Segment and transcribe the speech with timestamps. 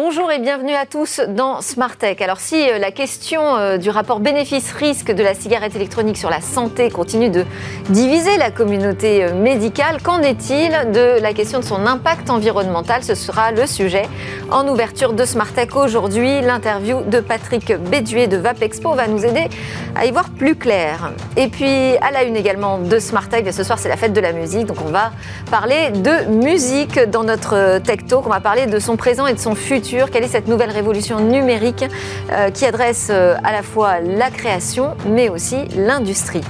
[0.00, 2.20] Bonjour et bienvenue à tous dans Smart Tech.
[2.20, 6.40] Alors si euh, la question euh, du rapport bénéfice-risque de la cigarette électronique sur la
[6.40, 7.44] santé continue de
[7.88, 13.02] diviser la communauté euh, médicale, qu'en est-il de la question de son impact environnemental?
[13.02, 14.04] Ce sera le sujet
[14.52, 16.42] en ouverture de Smart Tech aujourd'hui.
[16.42, 19.48] L'interview de Patrick Béduet de Vapexpo va nous aider
[19.96, 21.10] à y voir plus clair.
[21.36, 24.20] Et puis à la une également de Smart Tech, ce soir c'est la fête de
[24.20, 25.10] la musique, donc on va
[25.50, 28.24] parler de musique dans notre Tech Talk.
[28.26, 31.20] On va parler de son présent et de son futur quelle est cette nouvelle révolution
[31.20, 31.84] numérique
[32.30, 36.42] euh, qui adresse euh, à la fois la création mais aussi l'industrie?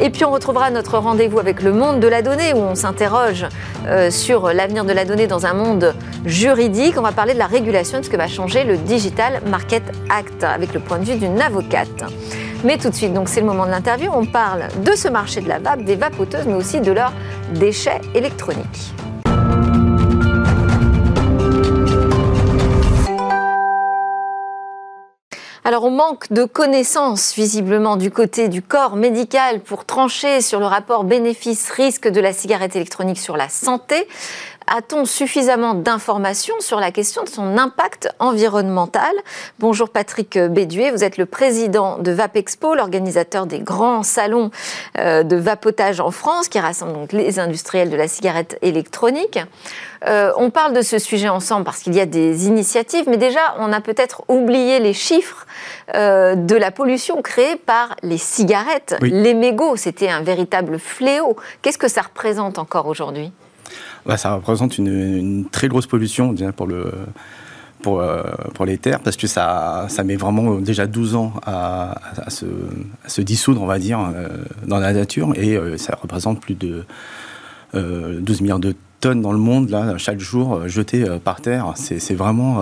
[0.00, 3.46] Et puis on retrouvera notre rendez-vous avec le monde de la donnée où on s'interroge
[3.86, 5.94] euh, sur l'avenir de la donnée dans un monde
[6.26, 6.94] juridique.
[6.98, 10.44] On va parler de la régulation de ce que va changer le Digital Market Act
[10.44, 12.04] avec le point de vue d'une avocate.
[12.64, 15.40] Mais tout de suite, donc c'est le moment de l'interview, on parle de ce marché
[15.40, 17.12] de la vape, des vapoteuses, mais aussi de leurs
[17.54, 18.92] déchets électroniques.
[25.64, 30.66] Alors on manque de connaissances visiblement du côté du corps médical pour trancher sur le
[30.66, 34.08] rapport bénéfice-risque de la cigarette électronique sur la santé.
[34.66, 39.12] A-t-on suffisamment d'informations sur la question de son impact environnemental
[39.58, 44.50] Bonjour Patrick Béduet, vous êtes le président de Vapexpo, l'organisateur des grands salons
[44.98, 49.38] euh, de vapotage en France qui rassemble donc les industriels de la cigarette électronique.
[50.06, 53.54] Euh, on parle de ce sujet ensemble parce qu'il y a des initiatives, mais déjà
[53.58, 55.46] on a peut-être oublié les chiffres
[55.94, 58.96] euh, de la pollution créée par les cigarettes.
[59.00, 61.36] Les mégots, c'était un véritable fléau.
[61.62, 63.32] Qu'est-ce que ça représente encore aujourd'hui?
[64.06, 66.92] Bah, ça représente une, très grosse pollution pour le,
[67.82, 68.22] pour, euh,
[68.54, 71.94] pour, les terres, parce que ça, ça met vraiment déjà 12 ans à,
[72.28, 72.46] se,
[73.06, 74.28] se, dissoudre, on va dire, euh,
[74.66, 76.84] dans la nature, et euh, ça représente plus de
[77.74, 81.72] 12 milliards de tonnes dans le monde, là, chaque jour, jetées par terre.
[81.74, 82.60] C'est vraiment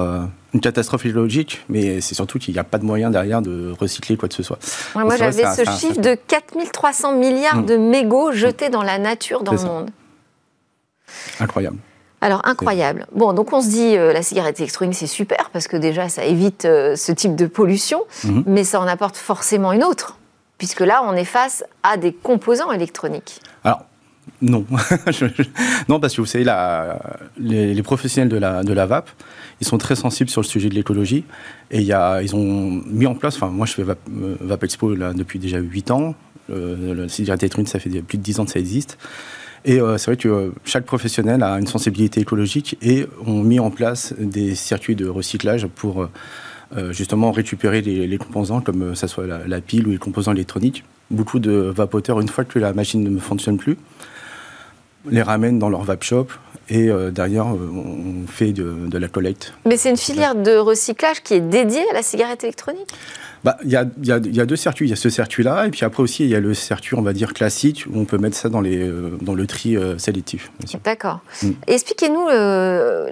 [0.55, 4.17] une catastrophe écologique, mais c'est surtout qu'il n'y a pas de moyen derrière de recycler
[4.17, 4.61] quoi que ce soit.
[4.95, 7.67] moi, j'avais ce chiffre de 4300 milliards mm.
[7.67, 9.91] de mégots jetés dans la nature dans le monde.
[11.39, 11.79] Incroyable.
[12.21, 13.07] Alors incroyable.
[13.15, 16.25] Bon, donc on se dit euh, la cigarette électronique c'est super parce que déjà ça
[16.25, 18.45] évite euh, ce type de pollution, mhm.
[18.47, 20.19] mais ça en apporte forcément une autre,
[20.59, 23.41] puisque là on est face à des composants électroniques.
[23.65, 23.85] Alors
[24.43, 24.67] non,
[25.89, 26.45] non parce que vous savez
[27.39, 29.09] les, professionnels de la, de la vape,
[29.63, 31.25] ils sont très sensibles sur le sujet de l'écologie
[31.71, 33.37] et y a, ils ont mis en place.
[33.37, 36.15] Enfin moi je fais Vape, euh, vape Expo là, depuis déjà 8 ans.
[36.51, 38.99] la cigarette électronique ça fait plus de 10 ans que ça existe.
[39.65, 43.61] Et euh, c'est vrai que euh, chaque professionnel a une sensibilité écologique et ont mis
[43.61, 46.09] en place des circuits de recyclage pour
[46.77, 50.85] euh, justement récupérer les, composants, comme ça soit la, pile ou les composants électroniques.
[51.11, 53.77] Beaucoup de vapoteurs, une fois que la machine ne fonctionne plus,
[55.09, 56.27] les ramènent dans leur vape shop
[56.69, 59.55] et derrière on fait de, de la collecte.
[59.67, 62.95] Mais c'est une filière de recyclage qui est dédiée à la cigarette électronique?
[63.43, 64.87] Bah, il y, a, y, a, y, a, deux circuits.
[64.87, 67.03] Il y a ce circuit-là, et puis après aussi, il y a le circuit, on
[67.03, 69.97] va dire, classique, où on peut mettre ça dans, les, euh, dans le tri euh,
[69.97, 70.53] sélectif.
[70.85, 71.21] D'accord.
[71.43, 71.51] Mm.
[71.67, 73.11] Expliquez-nous, euh,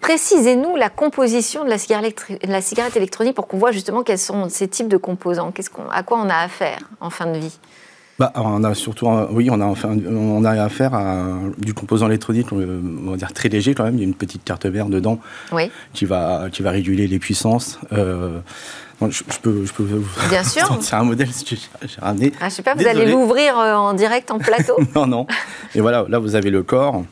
[0.00, 4.48] précisez-nous la composition de la cigarette, la cigarette électronique pour qu'on voit justement quels sont
[4.50, 5.52] ces types de composants.
[5.90, 7.58] À quoi on a affaire en fin de vie?
[8.20, 11.24] Bah, on a surtout, oui, on a, enfin, on a affaire à
[11.56, 13.94] du composant électronique, on va dire très léger quand même.
[13.94, 15.18] Il y a une petite carte mère dedans
[15.52, 15.70] oui.
[15.94, 17.80] qui va, qui va réguler les puissances.
[17.94, 18.40] Euh,
[19.08, 20.66] je, peux, je peux vous Bien sûr.
[20.66, 21.58] sortir un modèle si j'ai
[21.98, 22.34] ramené.
[22.42, 25.26] Ah, je sais pas, vous allez l'ouvrir euh, en direct en plateau Non, non.
[25.74, 27.02] Et voilà, là vous avez le corps.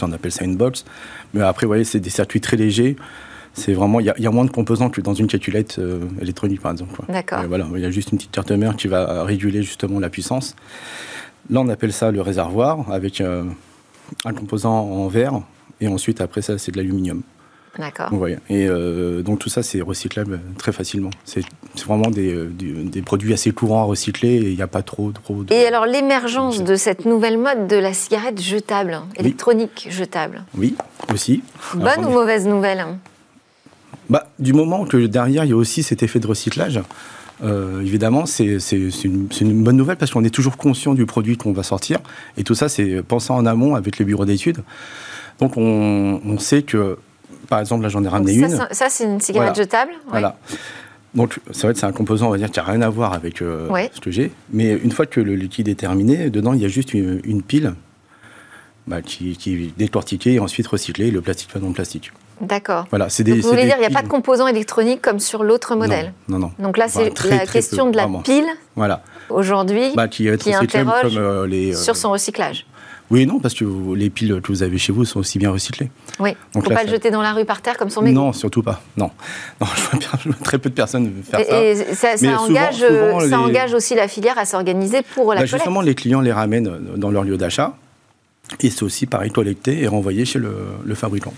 [0.00, 0.84] On appelle ça une box.
[1.32, 2.94] Mais après, vous voyez, c'est des circuits très légers.
[3.54, 6.72] C'est vraiment, il y, a moins de composants que dans une calculette euh, électronique, par
[6.72, 7.00] exemple.
[7.08, 7.44] D'accord.
[7.48, 10.56] Voilà, il y a juste une petite carte mère qui va réguler justement la puissance.
[11.50, 13.44] Là, on appelle ça le réservoir avec euh,
[14.24, 15.40] un composant en verre.
[15.80, 17.22] Et ensuite, après ça, c'est de l'aluminium.
[17.78, 18.10] D'accord.
[18.48, 21.10] Et euh, donc tout ça, c'est recyclable très facilement.
[21.24, 21.42] C'est
[21.84, 25.42] vraiment euh, des, produits assez courants à recycler et il n'y a pas trop, trop
[25.42, 25.52] de...
[25.52, 30.44] Et alors l'émergence de cette nouvelle mode de la cigarette jetable, électronique jetable?
[30.56, 30.76] Oui,
[31.12, 31.42] aussi.
[31.74, 32.86] Bonne ou mauvaise nouvelle?
[34.10, 36.80] Bah, Du moment que derrière, il y a aussi cet effet de recyclage,
[37.42, 41.52] euh, évidemment, c'est une, une, bonne nouvelle parce qu'on est toujours conscient du produit qu'on
[41.52, 41.98] va sortir.
[42.36, 44.62] Et tout ça, c'est pensé en amont avec les bureaux d'études.
[45.40, 46.96] Donc on, on sait que
[47.48, 48.48] par exemple, là, j'en ai ramené une.
[48.70, 50.36] Ça, c'est une cigarette jetable Voilà.
[51.14, 53.12] Donc, c'est vrai que c'est un composant, on va dire, qui n'a rien à voir
[53.12, 54.32] avec euh, ce que j'ai.
[54.52, 57.74] Mais une fois que le liquide est terminé, dedans, il y a juste une, pile
[58.86, 61.08] bah, qui, est décortiquée et ensuite recyclée.
[61.08, 62.12] Et le plastique dans le plastique.
[62.40, 62.86] D'accord.
[62.90, 63.40] Voilà, c'est des.
[63.40, 66.38] vous voulez dire, il n'y a pas de composant électronique comme sur l'autre modèle non,
[66.38, 68.46] non, Donc là, c'est la question de la pile.
[68.76, 69.02] Voilà.
[69.30, 72.66] Aujourd'hui, bah, qui, qui interroge comme, euh, les, euh, sur son recyclage.
[73.10, 73.64] Oui, non, parce que
[73.94, 75.90] les piles que vous avez chez vous sont aussi bien recyclées.
[76.18, 78.18] Oui, il ne faut pas le jeter dans la rue par terre comme son mégot.
[78.18, 78.80] Non, surtout pas.
[78.96, 79.10] Non,
[79.60, 81.62] non je, vois bien, très peu de personnes faire ça.
[81.62, 82.84] Et ça, ça engage,
[83.28, 85.56] ça engage aussi la filière à s'organiser pour la bah, collecte.
[85.56, 87.76] Justement, les clients les ramènent dans leur lieu d'achat.
[88.60, 90.54] Et c'est aussi pareil collecté et renvoyé chez le,
[90.84, 91.34] le fabricant.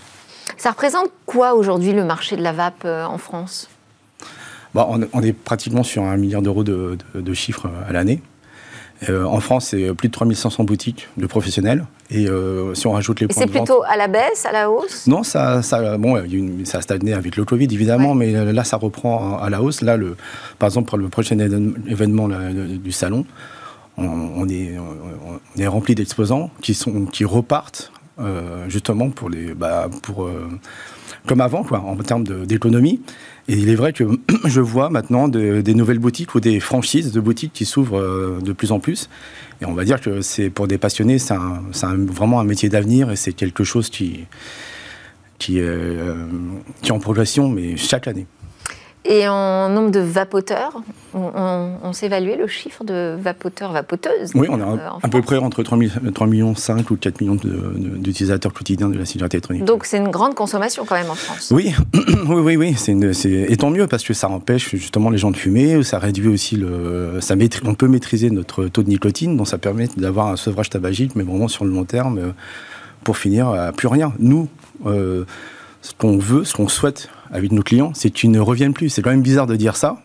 [0.57, 3.69] Ça représente quoi aujourd'hui le marché de la vape en France?
[4.73, 8.21] Bah, on, est pratiquement sur un milliard d'euros de, chiffres à l'année.
[9.09, 11.85] Euh, en France, c'est plus de 3500 boutiques de professionnels.
[12.09, 13.53] Et euh, si on rajoute les points de vente...
[13.53, 15.07] c'est plutôt à la baisse, à la hausse?
[15.07, 16.23] Non, ça, ça, bon,
[16.63, 19.81] ça a stagné avec le Covid, évidemment, mais là, ça reprend à la hausse.
[19.81, 20.15] Là, le,
[20.59, 23.25] par exemple, pour le prochain événement du salon,
[23.97, 26.77] on, est, rempli d'exposants qui,
[27.11, 30.29] qui repartent euh, justement pour bah, pour,
[31.27, 33.01] comme avant, en termes d'économie.
[33.47, 34.03] Et il est vrai que
[34.45, 38.53] je vois maintenant des nouvelles boutiques ou des franchises de boutiques qui s'ouvrent euh, de
[38.53, 39.09] plus en plus.
[39.61, 41.35] Et on va dire que c'est pour des passionnés, c'est
[41.83, 44.25] vraiment un métier d'avenir et c'est quelque chose qui,
[45.49, 46.27] euh,
[46.81, 48.25] qui est en progression, mais chaque année.
[49.09, 50.81] Et en nombre de vapoteurs,
[51.13, 55.63] on, s'évaluait le chiffre de vapoteurs, vapoteuses Oui, on a euh, à peu près entre
[55.63, 55.77] 3,
[56.13, 59.63] 3 millions 5 ou 4 millions d'utilisateurs quotidiens de la cigarette électronique.
[59.63, 61.73] Donc c'est une grande consommation quand même en France Oui,
[62.27, 63.45] oui, oui, oui.
[63.49, 66.57] Et tant mieux parce que ça empêche justement les gens de fumer, ça réduit aussi
[66.57, 67.19] le...
[67.21, 71.15] Ça on peut maîtriser notre taux de nicotine, donc ça permet d'avoir un sevrage tabagique,
[71.15, 72.31] mais vraiment sur le long terme, euh,
[73.03, 74.11] pour finir, à plus rien.
[74.19, 74.49] Nous,
[74.85, 75.23] euh,
[75.81, 78.89] ce qu'on veut, ce qu'on souhaite avec nos clients, c'est qu'ils ne reviennent plus.
[78.89, 80.01] C'est quand même bizarre de dire ça,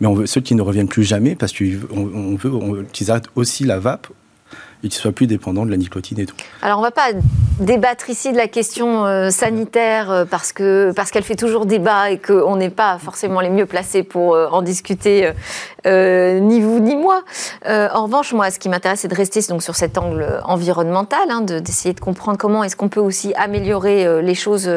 [0.00, 4.08] mais ceux qui ne reviennent plus jamais parce qu'on veut qu'ils arrêtent aussi la vape
[4.84, 6.36] et qu'ils soient plus dépendants de la nicotine et tout.
[6.62, 7.10] Alors on ne va pas
[7.60, 12.10] débattre ici de la question euh, sanitaire euh, parce que parce qu'elle fait toujours débat
[12.10, 15.32] et qu'on n'est pas forcément les mieux placés pour euh, en discuter,
[15.84, 17.22] ni vous ni moi.
[17.64, 21.40] en revanche, moi, ce qui m'intéresse, c'est de rester donc sur cet angle environnemental, hein,
[21.40, 24.70] d'essayer de, comprendre comment est-ce qu'on peut aussi améliorer les choses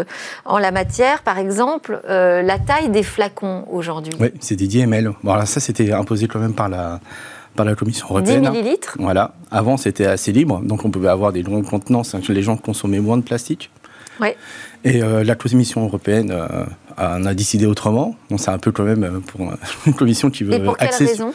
[0.46, 1.24] en la matière.
[1.24, 4.14] Par exemple, la taille des flacons aujourd'hui.
[4.20, 5.12] Oui, c'est des 10 ml.
[5.24, 7.02] Bon, alors ça, c'était imposé quand même par la
[7.62, 8.42] par la Commission européenne.
[8.42, 9.36] 10 millilitres Voilà.
[9.52, 12.16] Avant, c'était assez libre, donc on pouvait avoir des longues contenances.
[12.28, 13.70] Les gens consommaient moins de plastique.
[14.20, 14.30] Oui.
[14.84, 16.66] Et euh, la Commission européenne euh,
[16.98, 18.16] en a décidé autrement.
[18.32, 19.42] Donc c'est un peu quand même euh, pour
[19.86, 20.54] une commission qui veut...
[20.54, 21.34] Et pour quelle raison?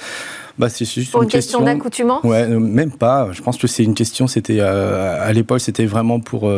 [0.58, 2.25] Bah, c'est juste Pour une, question, d'accoutumance?
[2.25, 3.28] Ouais, même pas.
[3.31, 6.50] Je pense que c'est une question, c'était à l'époque, c'était vraiment pour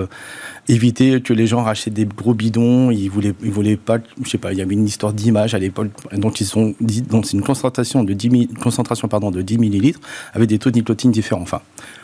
[0.68, 2.90] éviter que les gens rachètent des gros bidons.
[2.90, 5.58] Ils voulaient, ils voulaient pas, je sais pas, il y avait une histoire d'image à
[5.58, 10.00] l'époque dont ils sont, donc c'est une concentration de 10 concentration pardon de 10 millilitres
[10.32, 11.42] avec des taux de nicotine différents.
[11.42, 11.60] Enfin,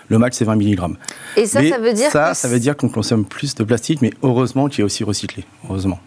[0.08, 0.96] le max c'est 20 mg.
[1.36, 4.12] Et ça, ça veut dire ça, ça veut dire qu'on consomme plus de plastique, mais
[4.22, 5.44] heureusement qu'il est aussi recyclé.
[5.64, 5.98] Heureusement.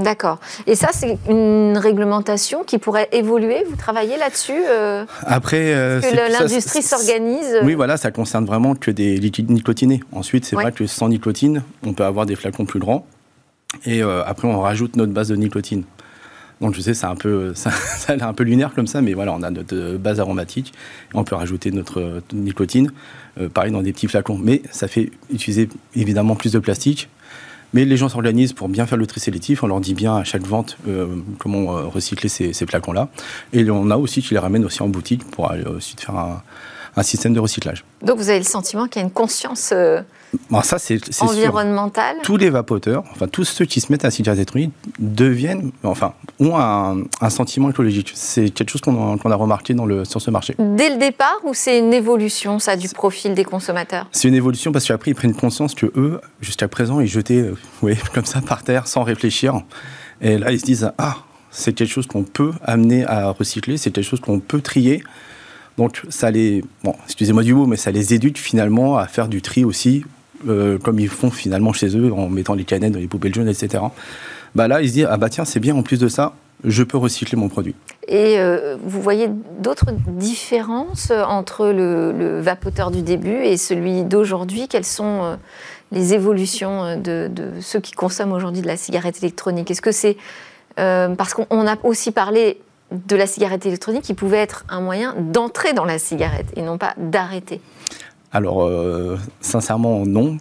[0.00, 0.38] D'accord.
[0.66, 3.64] Et ça, c'est une réglementation qui pourrait évoluer?
[3.68, 8.90] Vous travaillez là-dessus euh, Après, euh, que l'industrie s'organise Oui, voilà, ça concerne vraiment que
[8.90, 10.00] des liquides nicotinés.
[10.12, 13.06] Ensuite, c'est vrai que sans nicotine, on peut avoir des flacons plus grands.
[13.84, 15.84] Et euh, après, on rajoute notre base de nicotine.
[16.60, 17.70] Donc, je sais, c'est un peu, ça,
[18.08, 20.72] a l'air un peu lunaire comme ça, mais voilà, on a notre base aromatique.
[21.14, 22.90] Et on peut rajouter notre nicotine,
[23.52, 24.38] pareil, dans des petits flacons.
[24.42, 27.10] Mais ça fait utiliser évidemment plus de plastique
[27.72, 29.62] mais les gens s'organisent pour bien faire le tri sélectif.
[29.62, 31.06] On leur dit bien à chaque vente euh,
[31.38, 33.08] comment euh, recycler ces, ces flacons-là.
[33.52, 36.42] Et on a aussi qui les ramène aussi en boutique pour aller aussi faire un,
[36.96, 37.84] un système de recyclage.
[38.02, 40.00] Donc vous avez le sentiment qu'il y a une conscience euh,
[40.62, 44.72] ça, c'est, environnementale Tous les vapoteurs, enfin tous ceux qui se mettent à cigarette électronique
[44.98, 48.12] deviennent, enfin, ont un, sentiment écologique.
[48.14, 50.54] C'est quelque chose qu'on a, remarqué dans le, sur ce marché.
[50.58, 54.06] Dès le départ ou c'est une évolution, ça, du profil des consommateurs?
[54.12, 57.56] C'est une évolution parce qu'après ils prennent conscience que eux, jusqu'à présent, ils jetaient euh,
[57.82, 59.62] oui, comme ça par terre sans réfléchir.
[60.20, 61.16] Et là, ils se disent, ah,
[61.50, 65.02] c'est quelque chose qu'on peut amener à recycler, c'est quelque chose qu'on peut trier.
[65.78, 69.40] Donc ça les, bon, excusez-moi du mot, mais ça les éduque finalement à faire du
[69.40, 70.04] tri aussi,
[70.48, 73.48] euh, comme ils font finalement chez eux en mettant les canettes dans les poubelles jaunes,
[73.48, 73.84] etc.
[74.54, 76.82] Bah là, ils se disent ah bah tiens c'est bien en plus de ça, je
[76.82, 77.74] peux recycler mon produit.
[78.08, 79.28] Et euh, vous voyez
[79.60, 84.66] d'autres différences entre le, vapoteur du début et celui d'aujourd'hui?
[84.68, 85.36] Quelles sont euh,
[85.92, 87.30] les évolutions de,
[87.60, 89.70] ceux qui consomment aujourd'hui de la cigarette électronique?
[89.70, 90.16] Est-ce que c'est
[90.76, 92.58] parce qu'on a aussi parlé
[92.90, 96.78] de la cigarette électronique qui pouvait être un moyen d'entrer dans la cigarette et non
[96.78, 97.60] pas d'arrêter?
[98.32, 100.38] Alors, euh, sincèrement, non.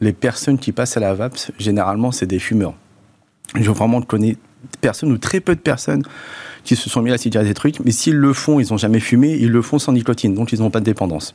[0.00, 2.74] Les personnes qui passent à la vape, généralement, c'est des fumeurs.
[3.54, 4.36] Je vraiment connais
[4.80, 6.02] personne ou très peu de personnes
[6.64, 9.00] qui se sont mis à la cigarette électronique, mais s'ils le font, ils n'ont jamais
[9.00, 11.34] fumé, ils le font sans nicotine, donc ils n'ont pas de dépendance.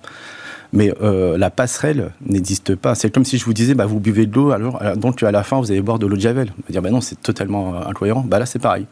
[0.73, 2.95] Mais euh, la passerelle n'existe pas.
[2.95, 5.43] C'est comme si je vous disais, bah, vous buvez de l'eau, alors, donc à la
[5.43, 6.51] fin, vous allez boire de l'eau de Javel.
[6.65, 8.25] Vous dire, bah non, c'est totalement euh, incohérent.
[8.27, 8.85] Bah là, c'est pareil.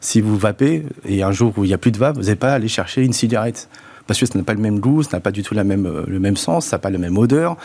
[0.00, 2.36] Si vous vapez et un jour où il n'y a plus de vape, vous n'allez
[2.36, 3.68] pas aller chercher une cigarette.
[4.06, 6.04] Parce que ça n'a pas le même goût, ça n'a pas du tout la même,
[6.06, 7.56] le même sens, ça n'a pas la même odeur.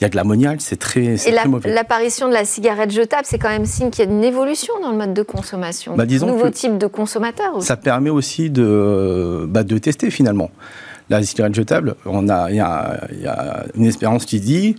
[0.00, 1.32] Il y a de l'ammoniac, c'est très, Et
[1.64, 4.92] l'apparition de la cigarette jetable, c'est quand même signe qu'il y a une évolution dans
[4.92, 5.96] le mode de consommation.
[5.96, 7.60] Bah, disons Nouveau type de consommateur.
[7.62, 10.50] Ça permet aussi de, bah, de tester finalement.
[11.10, 14.76] La cigarette jetable, on a, il y, a, une espérance qui dit,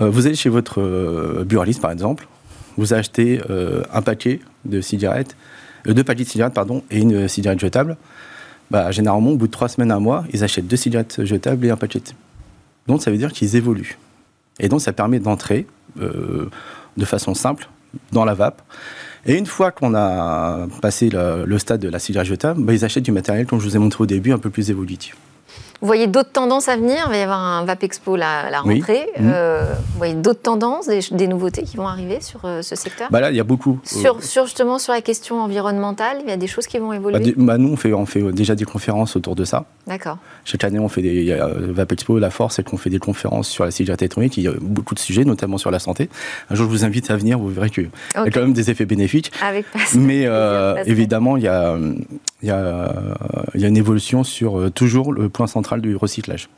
[0.00, 2.26] euh, vous allez chez votre euh, buraliste par exemple,
[2.76, 5.34] vous achetez euh, un paquet de cigarettes,
[5.86, 7.96] deux paquets de cigarettes pardon, et une cigarette jetable.
[8.72, 11.70] Bah, généralement, au bout de trois semaines, un mois, ils achètent deux cigarettes jetables et
[11.70, 12.00] un paquet.
[12.86, 13.98] Donc ça veut dire qu'ils évoluent.
[14.60, 17.68] Et donc ça permet d'entrer de façon simple
[18.12, 18.62] dans la vape.
[19.26, 23.04] Et une fois qu'on a passé le, stade de la cigarette jetable, bah, ils achètent
[23.04, 25.16] du matériel, comme je vous ai montré au début, un peu plus évolutif.
[25.82, 26.98] Vous voyez d'autres tendances à venir?
[27.06, 29.08] Il va y avoir un VAP Expo la, rentrée.
[29.18, 29.32] Mhm.
[29.34, 33.08] Euh, vous voyez d'autres tendances, des, nouveautés qui vont arriver sur euh, ce secteur?
[33.10, 33.80] Bah Là, il y a beaucoup.
[33.82, 37.18] Sur, sur, justement sur la question environnementale, il y a des choses qui vont évoluer?
[37.18, 39.64] bah, bah, Nous, on fait, on fait déjà des conférences autour de ça.
[39.88, 40.18] D'accord.
[40.44, 41.24] Chaque année, on fait des.
[41.24, 44.36] Y a, VAP Expo, la force, c'est qu'on fait des conférences sur la cigarette électronique.
[44.36, 46.08] Il y a beaucoup de sujets, notamment sur la santé.
[46.48, 48.70] Un jour, je vous invite à venir, vous verrez qu'il y a quand même des
[48.70, 49.32] effets bénéfiques.
[49.42, 51.76] Avec Mais euh, évidemment, il y a,
[52.44, 52.94] y, a,
[53.56, 56.48] y a une évolution sur toujours le point central du recyclage.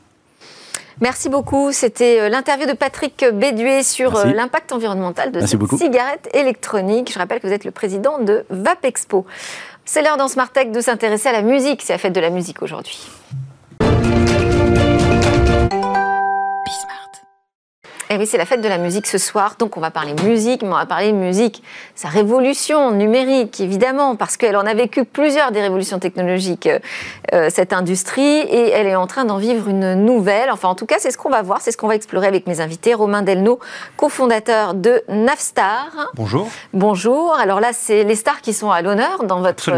[1.01, 1.71] Merci beaucoup.
[1.71, 7.11] C'était euh, l'interview de Patrick Béduet sur euh, l'impact environnemental de cette cigarette électronique.
[7.13, 9.25] Je rappelle que vous êtes le président de Vapexpo.
[9.83, 11.81] C'est l'heure dans Smart Tech de s'intéresser à la musique.
[11.83, 12.97] C'est la fête de la musique aujourd'hui.
[18.09, 20.61] Eh oui, c'est la fête de la musique ce soir, donc on va parler musique,
[20.61, 21.63] mais on va parler musique,
[21.95, 26.79] sa révolution numérique, évidemment, parce qu'elle en a vécu plusieurs des révolutions technologiques, euh,
[27.33, 30.51] euh, cette industrie, et elle est en train d'en vivre une nouvelle.
[30.51, 32.45] Enfin, en tout cas, c'est ce qu'on va voir, c'est ce qu'on va explorer avec
[32.45, 32.93] mes invités.
[32.93, 33.59] Romain Delno,
[33.97, 36.11] cofondateur de Navstar.
[36.13, 36.47] Bonjour.
[36.73, 37.35] Bonjour.
[37.35, 39.71] Alors là, c'est les stars qui sont à l'honneur dans votre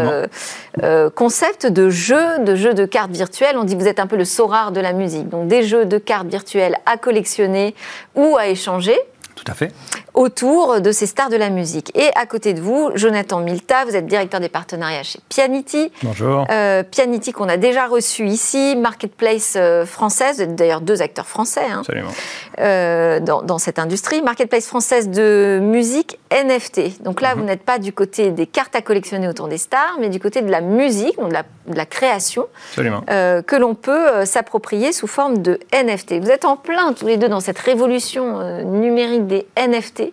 [0.82, 3.56] euh, concept de jeu, de jeu de cartes virtuelles.
[3.56, 5.86] On dit que vous êtes un peu le Sorare de la musique, donc des jeux
[5.86, 7.74] de cartes virtuelles à collectionner
[8.18, 8.98] ou à échanger.
[9.34, 9.72] Tout à fait
[10.18, 11.96] autour de ces stars de la musique.
[11.96, 15.92] Et à côté de vous, Jonathan Milta, vous êtes directeur des partenariats chez Pianity.
[16.02, 16.44] Bonjour.
[16.50, 21.80] Euh, Pianity qu'on a déjà reçu ici, marketplace euh, française, d'ailleurs deux acteurs français hein,
[21.80, 22.10] Absolument.
[22.58, 24.20] Euh, dans, dans, cette industrie.
[24.22, 27.02] Marketplace française de musique NFT.
[27.02, 27.40] Donc là, mhm.
[27.40, 30.42] vous n'êtes pas du côté des cartes à collectionner autour des stars, mais du côté
[30.42, 32.46] de la musique, de la, de la création,
[32.78, 36.20] euh, que l'on peut euh, s'approprier sous forme de NFT.
[36.20, 40.12] Vous êtes en plein tous les deux dans cette révolution euh, numérique des NFT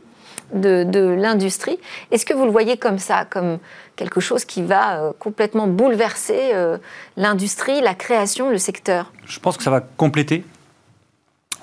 [0.53, 1.79] de, l'industrie.
[2.11, 3.57] Est-ce que vous le voyez comme ça, comme
[3.95, 6.51] quelque chose qui va complètement bouleverser
[7.17, 9.11] l'industrie, la création, le secteur?
[9.25, 10.45] Je pense que ça va compléter.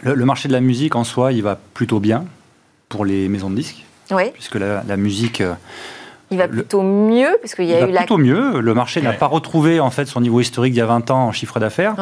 [0.02, 2.24] Le, marché de la musique en soi, il va plutôt bien
[2.88, 3.84] pour les maisons de disques.
[4.12, 4.30] Oui.
[4.34, 5.54] Puisque la, la musique euh,
[6.32, 8.60] il va plutôt mieux, parce qu'il y a il eu va plutôt mieux.
[8.60, 11.26] Le marché n'a pas retrouvé en fait son niveau historique il y a 20 ans
[11.26, 11.94] en chiffre d'affaires,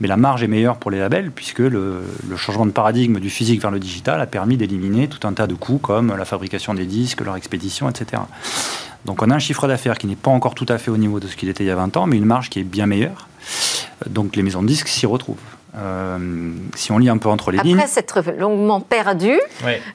[0.00, 2.02] mais la marge est meilleure pour les labels puisque le,
[2.36, 5.54] changement de paradigme du physique vers le digital a permis d'éliminer tout un tas de
[5.54, 8.22] coûts comme la fabrication des disques, leur expédition, etc.
[9.04, 11.20] Donc on a un chiffre d'affaires qui n'est pas encore tout à fait au niveau
[11.20, 12.86] de ce qu'il était il y a 20 ans, mais une marge qui est bien
[12.86, 13.28] meilleure.
[14.10, 15.36] Donc les maisons de disques s'y retrouvent.
[15.78, 16.18] Euh,
[16.74, 17.76] si on lit un peu entre les lignes.
[17.76, 19.38] Après s'être longuement perdue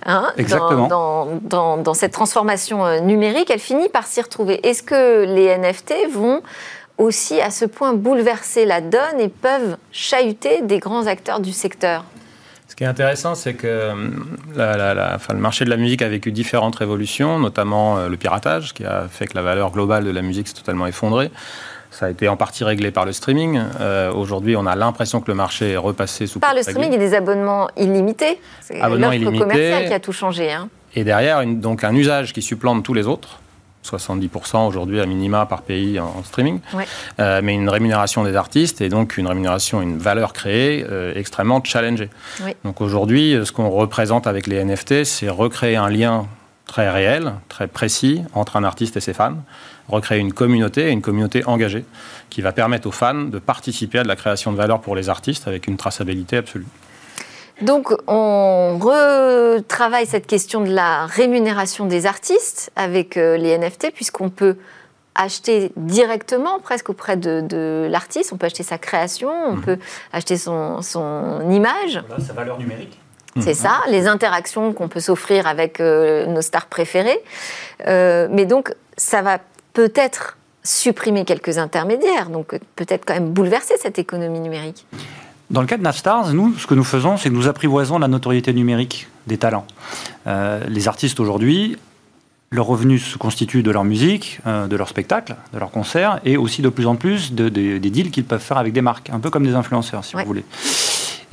[0.06, 0.88] hein, Exactement.
[0.88, 4.66] Dans, dans, cette transformation euh, numérique, elle finit par s'y retrouver.
[4.66, 6.42] Est-ce que les NFT vont
[6.98, 12.06] aussi à ce point bouleverser la donne et peuvent chahuter des grands acteurs du secteur?
[12.70, 13.94] Ce qui est intéressant, c'est que euh,
[14.56, 19.08] la, le marché de la musique a vécu différentes révolutions, notamment le piratage, qui a
[19.10, 21.30] fait que la valeur globale de la musique s'est totalement effondrée.
[21.94, 23.62] Ça a été en partie réglé par le streaming.
[23.80, 26.40] Euh, aujourd'hui, on a l'impression que le marché est repassé sous.
[26.40, 28.40] Par le streaming et des abonnements illimités.
[28.62, 30.52] C'est l'offre commerciale qui a tout changé.
[30.52, 30.70] Hein.
[30.96, 33.40] Et derrière, donc un usage qui supplante tous les autres.
[33.86, 36.62] 70% aujourd'hui à minima par pays en, streaming,
[37.20, 41.62] euh, mais une rémunération des artistes et donc une rémunération, une valeur créée euh, extrêmement
[41.62, 42.10] challengée.
[42.64, 46.28] Donc aujourd'hui, ce qu'on représente avec les NFT, c'est recréer un lien
[46.74, 49.36] très réel, très précis entre un artiste et ses fans,
[49.90, 51.86] recréer une communauté, une communauté engagée,
[52.32, 55.08] qui va permettre aux fans de participer à de la création de valeur pour les
[55.08, 56.66] artistes avec une traçabilité absolue.
[57.62, 64.32] Donc, on retravaille cette question de la rémunération des artistes avec euh, les NFT, puisqu'on
[64.32, 64.58] peut
[65.14, 68.34] acheter directement, presque auprès de, l'artiste.
[68.34, 69.62] On peut acheter sa création, on mhm.
[69.62, 69.78] peut
[70.12, 72.02] acheter son, son image.
[72.08, 72.98] Voilà, sa valeur numérique.
[73.40, 73.56] C'est mhm.
[73.56, 77.20] ça, les interactions qu'on peut s'offrir avec euh, nos stars préférées.
[77.88, 79.40] Euh, mais donc, ça va
[79.74, 84.86] peut-être supprimer quelques intermédiaires, donc peut-être quand même bouleverser cette économie numérique.
[85.50, 88.08] Dans le cas de Navstars, nous, ce que nous faisons, c'est que nous apprivoisons la
[88.08, 89.66] notoriété numérique des talents.
[90.28, 91.78] Euh, les artistes aujourd'hui
[92.54, 96.38] leurs revenus se constituent de leur musique, euh, de leur spectacle, de leurs concerts, et
[96.38, 99.20] aussi de plus en plus de, des deals qu'ils peuvent faire avec des marques, un
[99.20, 100.46] peu comme des influenceurs, si vous voulez.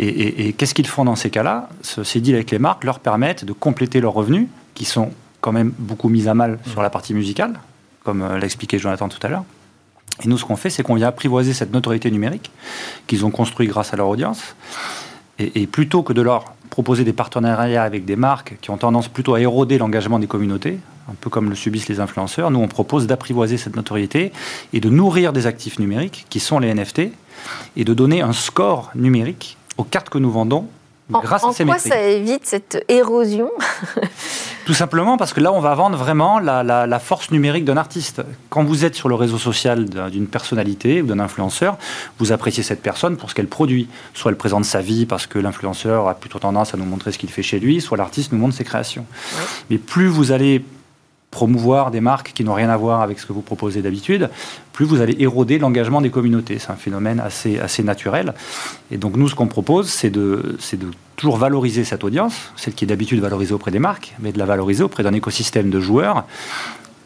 [0.03, 1.69] Et, qu'est-ce qu'ils font dans ces cas-là?
[1.83, 5.11] Ces deals avec les marques leur permettent de compléter leurs revenus, qui sont
[5.43, 7.61] quand même beaucoup mis à mal sur la partie musicale,
[8.03, 9.45] comme euh, l'a expliqué Jonathan tout à l'heure.
[10.25, 12.51] Et nous, ce qu'on fait, c'est qu'on vient apprivoiser cette notoriété numérique
[13.07, 14.55] qu'ils ont construit grâce à leur audience.
[15.39, 19.09] Et, et, plutôt que de leur proposer des partenariats avec des marques qui ont tendance
[19.09, 20.79] plutôt à éroder l'engagement des communautés,
[21.11, 24.33] un peu comme le subissent les influenceurs, nous on propose d'apprivoiser cette notoriété
[24.73, 27.13] et de nourrir des actifs numériques qui sont les NFT
[27.77, 30.67] et de donner un score numérique aux cartes que nous vendons
[31.11, 31.87] grâce à ces métriques.
[31.87, 33.51] En quoi ça évite cette érosion
[34.67, 38.23] Tout simplement parce que là, on va vendre vraiment la, force numérique d'un artiste.
[38.51, 41.77] Quand vous êtes sur le réseau social d'une personnalité ou d'un influenceur,
[42.19, 43.89] vous appréciez cette personne pour ce qu'elle produit.
[44.15, 47.19] Soit elle présente sa vie parce que l'influenceur a plutôt tendance à nous montrer ce
[47.19, 49.07] qu'il fait chez lui, soit l'artiste nous montre ses créations.
[49.71, 50.63] Mais plus vous allez
[51.31, 54.31] promouvoir des marques qui n'ont rien à voir avec ce que vous proposez d'habitude,
[54.73, 56.59] plus vous allez éroder l'engagement des communautés.
[56.59, 58.35] C'est un phénomène assez, assez naturel.
[58.91, 62.85] Et donc nous, ce qu'on propose, c'est de, de toujours valoriser cette audience, celle qui
[62.85, 66.25] est d'habitude valorisée auprès des marques, mais de la valoriser auprès d'un écosystème de joueurs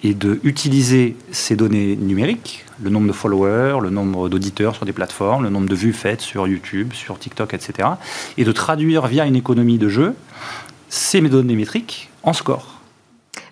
[0.02, 4.93] et de utiliser ces données numériques, le nombre de followers, le nombre d'auditeurs sur des
[4.93, 7.88] plateformes, le nombre de vues faites sur YouTube, sur TikTok, etc.,
[8.37, 10.14] et de traduire via une économie de jeu
[10.90, 12.74] ces données métriques en score.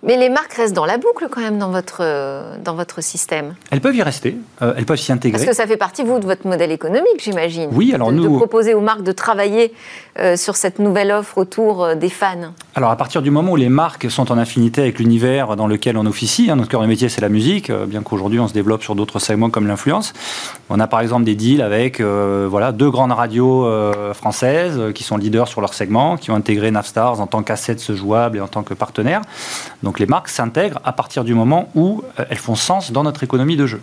[0.05, 3.55] Mais les marques restent dans la boucle quand même dans votre, euh, dans votre système.
[3.71, 5.39] Elles peuvent y rester, euh, elles peuvent s'y intégrer.
[5.39, 7.71] Parce que ça fait partie, vous, de votre modèle économique, j'imagine.
[7.73, 8.25] Oui, alors nous...
[8.25, 9.73] De proposer aux marques de travailler
[10.19, 12.53] euh, sur cette nouvelle offre autour des fans.
[12.75, 15.97] Alors à partir du moment où les marques sont en affinité avec l'univers dans lequel
[15.97, 18.83] on officie, hein, notre cœur de métier c'est la musique, bien qu'aujourd'hui on se développe
[18.83, 20.15] sur d'autres segments comme l'influence.
[20.69, 23.71] On a par exemple des deals avec voilà, deux grandes radios
[24.15, 28.39] françaises qui sont leaders sur leur segment, qui ont intégré Navstars en tant qu'asset jouable
[28.39, 29.21] et en tant que partenaire.
[29.83, 33.03] Donc donc les marques s'intègrent à partir du moment où euh, elles font sens dans
[33.03, 33.83] notre économie de jeu.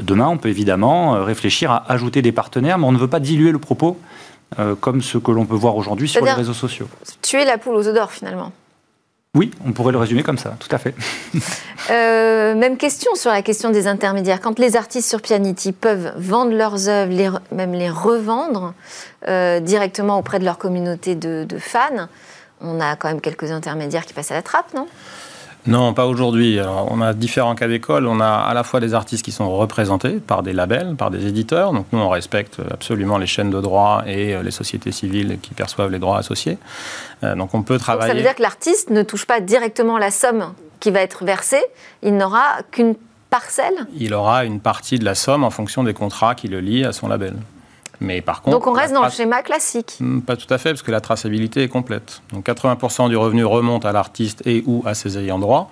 [0.00, 3.18] Demain, on peut évidemment euh, réfléchir à ajouter des partenaires, mais on ne veut pas
[3.18, 3.98] diluer le propos
[4.60, 6.86] euh, comme ce que l'on peut voir aujourd'hui sur les réseaux sociaux.
[7.20, 8.52] Tuer la poule aux œufs d'or finalement.
[9.34, 10.94] Oui, on pourrait le résumer comme ça, tout à fait.
[12.54, 14.40] même question sur la question des intermédiaires.
[14.40, 18.74] Quand les artistes sur Pianity peuvent vendre leurs œuvres, même les revendre
[19.26, 22.06] directement auprès de leur communauté de, de, fans,
[22.60, 24.86] on a quand même quelques intermédiaires qui passent à la trappe, non?
[25.66, 26.58] Non, pas aujourd'hui.
[26.88, 28.06] On a différents cas d'école.
[28.06, 31.26] On a à la fois des artistes qui sont représentés par des labels, par des
[31.26, 31.72] éditeurs.
[31.72, 35.52] Donc nous, on respecte absolument les chaînes de droit et euh, les sociétés civiles qui
[35.52, 36.58] perçoivent les droits associés.
[37.24, 38.10] Euh, donc on peut travailler.
[38.10, 41.62] ça veut dire que l'artiste ne touche pas directement la somme qui va être versée.
[42.02, 42.94] Il n'aura qu'une
[43.28, 43.86] parcelle?
[43.96, 46.92] Il aura une partie de la somme en fonction des contrats qui le lient à
[46.92, 47.34] son label.
[48.00, 50.70] Mais par contre, Donc on reste dans le schéma classique hmm, Pas tout à fait,
[50.70, 52.22] parce que la traçabilité est complète.
[52.32, 55.70] Donc 80% du revenu remonte à l'artiste et ou à ses ayants droit.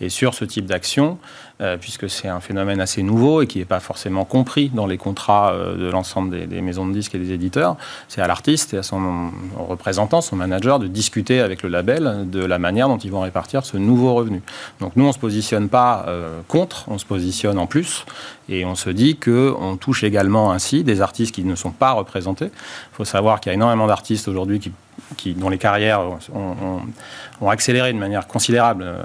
[0.00, 1.18] Et sur ce type d'action,
[1.62, 4.98] euh, puisque c'est un phénomène assez nouveau et qui n'est pas forcément compris dans les
[4.98, 7.76] contrats euh, de l'ensemble des, maisons de disques et des éditeurs.
[8.08, 12.44] C'est à l'artiste et à son représentant, son manager, de discuter avec le label de
[12.44, 14.42] la manière dont ils vont répartir ce nouveau revenu.
[14.80, 18.04] Donc nous, on ne se positionne pas euh, contre, on se positionne en plus
[18.50, 22.50] et on se dit qu'on touche également ainsi des artistes qui ne sont pas représentés.
[22.52, 24.72] Il faut savoir qu'il y a énormément d'artistes aujourd'hui qui
[25.16, 26.02] qui, dont les carrières
[26.34, 28.84] ont, accéléré de manière considérable.
[28.86, 29.02] Euh,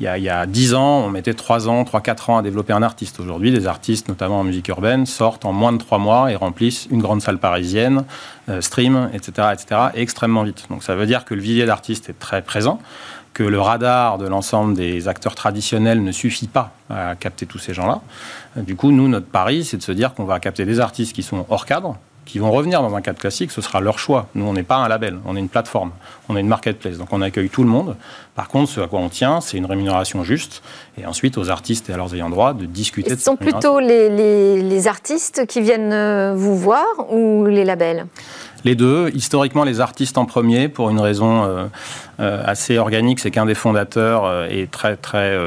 [0.00, 2.42] il y, a, il y a 10 ans, on mettait 3 ans, 3-4 ans à
[2.42, 3.20] développer un artiste.
[3.20, 6.88] Aujourd'hui, des artistes, notamment en musique urbaine, sortent en moins de 3 mois et remplissent
[6.90, 8.04] une grande salle parisienne,
[8.48, 10.66] euh, stream, etc., etc., extrêmement vite.
[10.70, 12.80] Donc ça veut dire que le vivier d'artistes est très présent
[13.32, 17.72] que le radar de l'ensemble des acteurs traditionnels ne suffit pas à capter tous ces
[17.72, 18.00] gens-là.
[18.56, 21.22] Du coup, nous, notre pari, c'est de se dire qu'on va capter des artistes qui
[21.22, 24.28] sont hors cadre, qui vont revenir dans un cadre classique, ce sera leur choix.
[24.34, 25.90] Nous, on n'est pas un label, on est une plateforme,
[26.28, 27.96] on est une marketplace, donc on accueille tout le monde.
[28.34, 30.62] Par contre, ce à quoi on tient, c'est une rémunération juste,
[30.96, 33.10] et ensuite aux artistes et à leurs ayants droit de discuter.
[33.10, 34.08] Ce sont plutôt les,
[34.62, 38.06] les, artistes qui viennent euh, vous voir ou les labels?
[38.64, 39.10] Les deux.
[39.14, 41.66] Historiquement, les artistes en premier, pour une raison euh,
[42.20, 45.38] euh, assez organique, c'est qu'un des fondateurs euh, est très très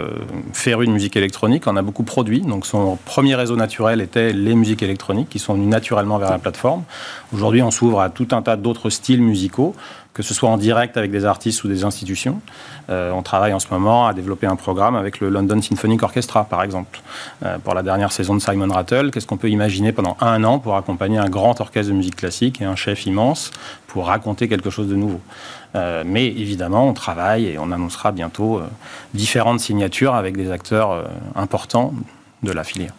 [0.53, 2.41] féru de musique électronique, on a beaucoup produit.
[2.41, 6.39] Donc son premier réseau naturel était les musiques électroniques, qui sont venues naturellement vers la
[6.39, 6.83] plateforme.
[7.33, 9.75] Aujourd'hui, on s'ouvre à tout un tas d'autres styles musicaux
[10.15, 12.39] que ce soit en direct avec des artistes ou des institutions.
[12.89, 16.45] Euh, on travaille en ce moment à développer un programme avec le London Symphonic Orchestra,
[16.45, 17.01] par exemple.
[17.43, 20.57] Euh, pour la dernière saison de Simon Rattle, qu'est-ce qu'on peut imaginer pendant un an
[20.59, 23.51] pour accompagner un grand orchestre de musique classique et un chef immense
[23.87, 25.19] pour raconter quelque chose de nouveau?
[25.75, 28.61] Euh, Mais évidemment, on travaille et on annoncera bientôt
[29.13, 31.03] différentes signatures avec des acteurs
[31.35, 31.93] importants
[32.41, 32.93] de la filière.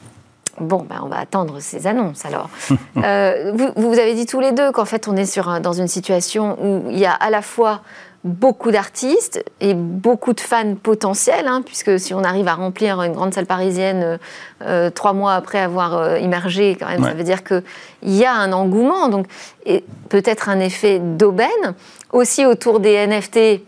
[0.61, 2.51] Bon, ben on va attendre ces annonces alors.
[3.05, 5.87] Euh, vous, vous, avez dit tous les deux qu'en fait on est sur dans une
[5.87, 7.83] situation où il y a à la fois
[8.25, 13.13] beaucoup d'artistes et beaucoup de fans potentiels, hein, puisque si on arrive à remplir une
[13.13, 14.19] grande salle parisienne euh,
[14.63, 17.63] euh, trois mois après avoir émergé, quand même, ça veut dire qu'il
[18.03, 19.27] y a un engouement, donc
[20.09, 21.75] peut-être un effet d'aubaine.
[22.13, 23.61] Aussi autour des NFT,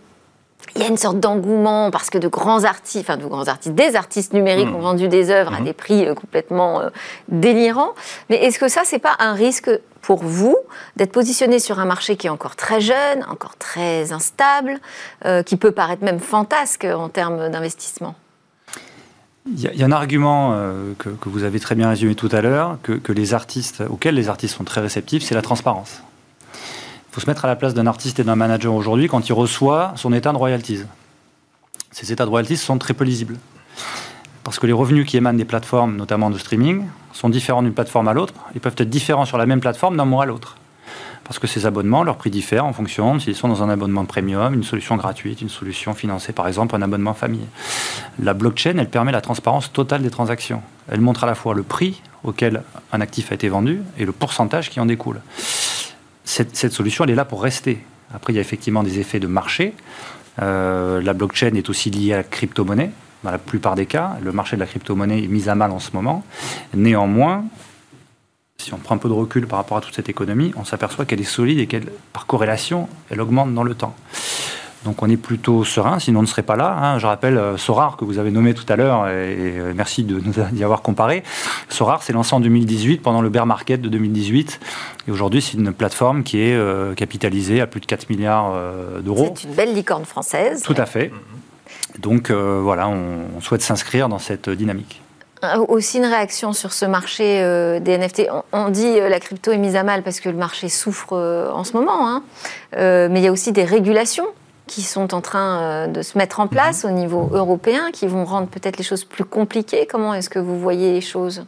[0.74, 3.74] il y a une sorte d'engouement parce que de grands artistes, enfin de grands artistes,
[3.74, 4.76] des artistes numériques mmh.
[4.76, 5.64] ont vendu des œuvres à mmh.
[5.64, 6.88] des prix euh, complètement euh,
[7.28, 7.94] délirants.
[8.30, 9.70] Mais est-ce que ça, c'est pas un risque
[10.02, 10.56] pour vous
[10.96, 14.78] d'être positionné sur un marché qui est encore très jeune, encore très instable,
[15.24, 18.14] euh, qui peut paraître même fantasque en termes d'investissement?
[19.50, 20.54] Il y, a un argument
[20.98, 24.28] que, vous avez très bien résumé tout à l'heure, que, que les artistes, auxquels les
[24.28, 26.02] artistes sont très réceptifs, c'est la transparence.
[27.18, 30.12] Se mettre à la place d'un artiste et d'un manager aujourd'hui quand il reçoit son
[30.12, 30.84] état de royalties.
[31.90, 33.36] Ces états de royalties sont très peu lisibles.
[34.44, 38.06] Parce que les revenus qui émanent des plateformes, notamment de streaming, sont différents d'une plateforme
[38.06, 38.34] à l'autre.
[38.54, 40.58] Ils peuvent être différents sur la même plateforme d'un mois à l'autre.
[41.24, 44.04] Parce que ces abonnements, leur prix diffère en fonction de s'ils sont dans un abonnement
[44.04, 47.46] premium, une solution gratuite, une solution financée, par exemple un abonnement famille.
[48.22, 50.62] La blockchain, elle permet la transparence totale des transactions.
[50.88, 54.12] Elle montre à la fois le prix auquel un actif a été vendu et le
[54.12, 55.20] pourcentage qui en découle
[56.28, 57.82] cette, solution, elle est là pour rester.
[58.12, 59.72] Après, il y a effectivement des effets de marché.
[60.40, 62.90] Euh, la blockchain est aussi liée à la crypto-monnaie.
[63.24, 65.78] Dans la plupart des cas, le marché de la crypto-monnaie est mis à mal en
[65.78, 66.24] ce moment.
[66.74, 67.44] Néanmoins,
[68.58, 71.06] si on prend un peu de recul par rapport à toute cette économie, on s'aperçoit
[71.06, 73.96] qu'elle est solide et qu'elle, par corrélation, elle augmente dans le temps.
[74.84, 76.76] Donc on est plutôt serein, sinon on ne serait pas là.
[76.80, 76.98] Hein.
[76.98, 80.20] Je rappelle euh, Sorar que vous avez nommé tout à l'heure, et, euh, merci de
[80.20, 81.24] nous y avoir comparé.
[81.68, 84.60] Sorar s'est lancé en 2018 pendant le bear market de 2018,
[85.08, 88.54] et aujourd'hui c'est une plateforme qui est euh, capitalisée à plus de 4 milliards
[89.02, 89.34] d'euros.
[89.34, 90.62] C'est une belle licorne française.
[90.62, 91.10] Tout à fait.
[91.98, 95.02] Donc voilà, on, souhaite s'inscrire dans cette dynamique
[95.68, 97.40] aussi une réaction sur ce marché
[97.80, 98.22] des NFT.
[98.52, 101.12] On, dit la crypto est mise à mal parce que le marché souffre
[101.54, 102.22] en ce moment, hein.
[102.72, 104.26] mais il y a aussi des régulations
[104.68, 108.24] qui sont en train euh, de se mettre en place au niveau européen, qui vont
[108.24, 111.44] rendre peut-être les choses plus compliquées Comment est-ce que vous voyez les choses?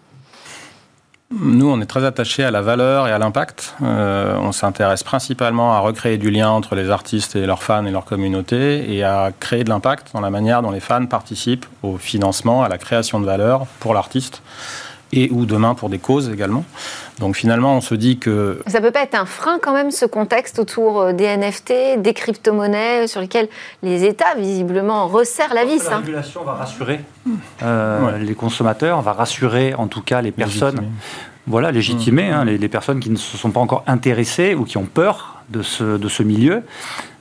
[1.32, 3.76] Nous, on est très attachés à la valeur et à l'impact.
[3.82, 7.92] Euh, on s'intéresse principalement à recréer du lien entre les artistes et leurs fans et
[7.92, 11.98] leur communauté et à créer de l'impact dans la manière dont les fans participent au
[11.98, 14.42] financement, à la création de valeur pour l'artiste
[15.12, 16.64] et ou demain pour des causes également.
[17.20, 18.62] Donc finalement, on se dit que...
[18.66, 22.14] Ça peut pas être un frein quand même, ce contexte autour euh, des NFT, des
[22.14, 23.48] crypto-monnaies, sur lesquelles
[23.82, 25.84] les États, visiblement, resserrent la vis.
[25.84, 25.98] La hein.
[25.98, 27.00] régulation va rassurer
[27.62, 30.82] euh, les consommateurs, va rassurer en tout cas les personnes...
[31.46, 34.84] Voilà, légitimer hein, les, personnes qui ne se sont pas encore intéressées ou qui ont
[34.84, 36.62] peur de ce, de ce milieu.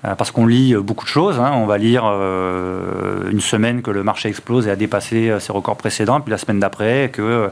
[0.05, 1.39] Euh, parce qu'on lit beaucoup de choses.
[1.39, 1.51] Hein.
[1.55, 5.51] On va lire euh, une semaine que le marché explose et a dépassé euh, ses
[5.51, 7.49] records précédents, puis la semaine d'après que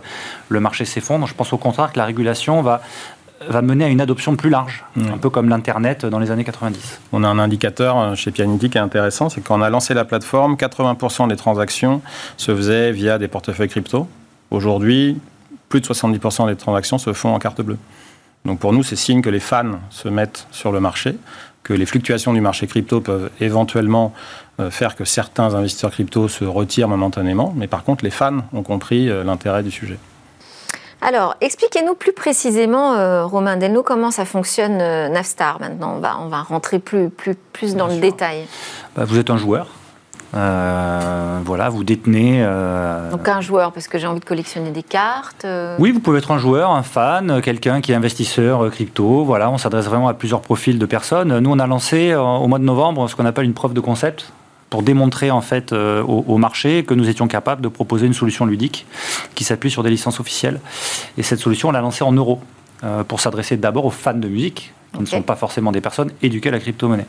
[0.47, 1.27] le marché s'effondre.
[1.27, 2.81] Je pense au contraire que la régulation va,
[3.49, 7.01] va mener à une adoption plus large, un peu comme l'Internet dans les années 90.
[7.11, 10.05] On a un indicateur chez Pianity qui est intéressant, c'est quand on a lancé la
[10.05, 12.01] plateforme, 80% des transactions
[12.37, 14.07] se faisaient via des portefeuilles crypto.
[14.51, 15.19] Aujourd'hui,
[15.67, 17.77] plus de 70% des transactions se font en carte bleue.
[18.45, 21.17] Donc pour nous, c'est signe que les fans se mettent sur le marché,
[21.63, 24.13] que les fluctuations du marché crypto peuvent éventuellement
[24.59, 28.63] euh, faire que certains investisseurs crypto se retirent momentanément, mais par contre, les fans ont
[28.63, 29.99] compris euh, l'intérêt du sujet.
[31.01, 35.95] Alors, expliquez-nous plus précisément, euh, Romain Delno, comment ça fonctionne Navstar maintenant.
[35.97, 38.47] On va, on va rentrer plus, plus, plus dans le détail.
[38.95, 39.67] Bah, vous êtes un joueur
[40.35, 42.39] euh, voilà, vous détenez.
[42.41, 45.45] Euh, Donc un joueur, parce que j'ai envie de collectionner des cartes.
[45.45, 45.75] Euh.
[45.79, 49.23] Oui, vous pouvez être un joueur, un fan, quelqu'un qui est investisseur crypto.
[49.23, 51.39] Voilà, on s'adresse vraiment à plusieurs profils de personnes.
[51.39, 54.31] Nous, on a lancé au mois de novembre ce qu'on appelle une preuve de concept
[54.69, 58.85] pour démontrer en fait au, marché que nous étions capables de proposer une solution ludique
[59.33, 60.59] qui s'appuie sur des licences officielles.
[61.17, 62.41] Et cette solution, on l'a lancée en euros
[63.07, 66.49] pour s'adresser d'abord aux fans de musique, qui ne sont pas forcément des personnes éduquées
[66.49, 67.05] à la crypto-monnaie.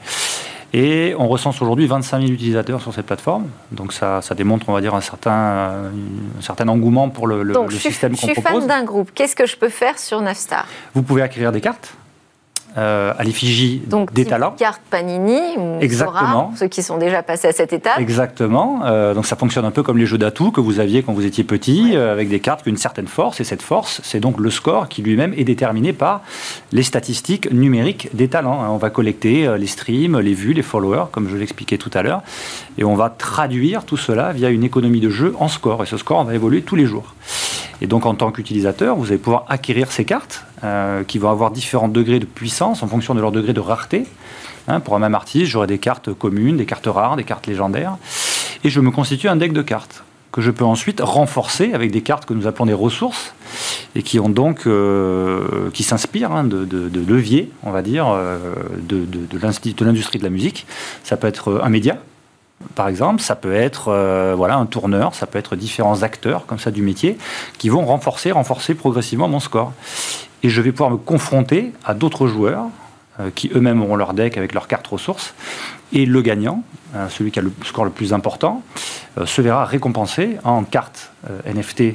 [0.72, 3.46] Et on recense aujourd'hui 25 000 utilisateurs sur cette plateforme.
[3.72, 7.54] Donc ça, ça démontre, on va dire, un certain, un certain engouement pour le, le,
[7.54, 8.35] Donc, le système qu'on propose.
[8.37, 9.11] Je suis fan d'un groupe.
[9.14, 10.66] Qu'est-ce que je peux faire sur Navstar?
[10.94, 11.94] Vous pouvez acquérir des cartes
[12.78, 14.54] euh, à l'effigie des talents.
[14.56, 16.52] carte Panini ou Exactement.
[16.56, 17.98] ceux qui sont déjà passés à cette étape.
[17.98, 18.82] Exactement.
[18.84, 21.26] Euh, donc ça fonctionne un peu comme les jeux d'atouts que vous aviez quand vous
[21.26, 23.40] étiez petit, euh, avec des cartes qui ont une certaine force.
[23.40, 26.22] Et cette force, c'est donc le score qui lui-même est déterminé par
[26.70, 28.62] les statistiques numériques des talents.
[28.62, 28.68] Hein.
[28.70, 32.22] On va collecter les streams, les vues, les followers, comme je l'expliquais tout à l'heure.
[32.78, 35.82] Et on va traduire tout cela via une économie de jeu en score.
[35.82, 37.14] Et ce score, on va évoluer tous les jours.
[37.80, 41.52] Et donc en tant qu'utilisateur, vous allez pouvoir acquérir ces cartes euh, qui vont avoir
[41.52, 44.06] différents degrés de puissance en fonction de leur degré de rareté.
[44.66, 47.96] Hein, pour un même artiste, j'aurai des cartes communes, des cartes rares, des cartes légendaires.
[48.64, 52.02] Et je me constitue un deck de cartes que je peux ensuite renforcer avec des
[52.02, 53.34] cartes que nous appelons des ressources
[53.94, 58.12] et qui ont donc, euh, qui s'inspirent hein, de, leviers, on va dire,
[58.78, 59.38] de, de
[59.84, 60.66] l'industrie de la musique.
[61.04, 61.98] Ça peut être un média,
[62.74, 66.72] par exemple, ça peut être voilà un tourneur, ça peut être différents acteurs comme ça
[66.72, 67.16] du métier
[67.58, 69.72] qui vont renforcer, renforcer progressivement mon score.
[70.42, 72.66] Et je vais pouvoir me confronter à d'autres joueurs
[73.20, 75.35] euh, qui eux-mêmes auront leur deck avec leurs cartes ressources.
[75.92, 76.62] Et le gagnant,
[76.94, 78.62] euh, celui qui a le score le plus important,
[79.18, 81.11] euh, se verra récompensé en carte
[81.46, 81.94] NFT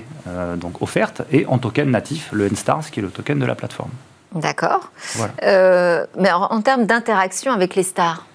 [0.58, 3.90] donc offerte et en token natif, le N-Stars, qui est le token de la plateforme.
[4.36, 4.92] D'accord.
[5.42, 8.26] mais en termes d'interaction avec les stars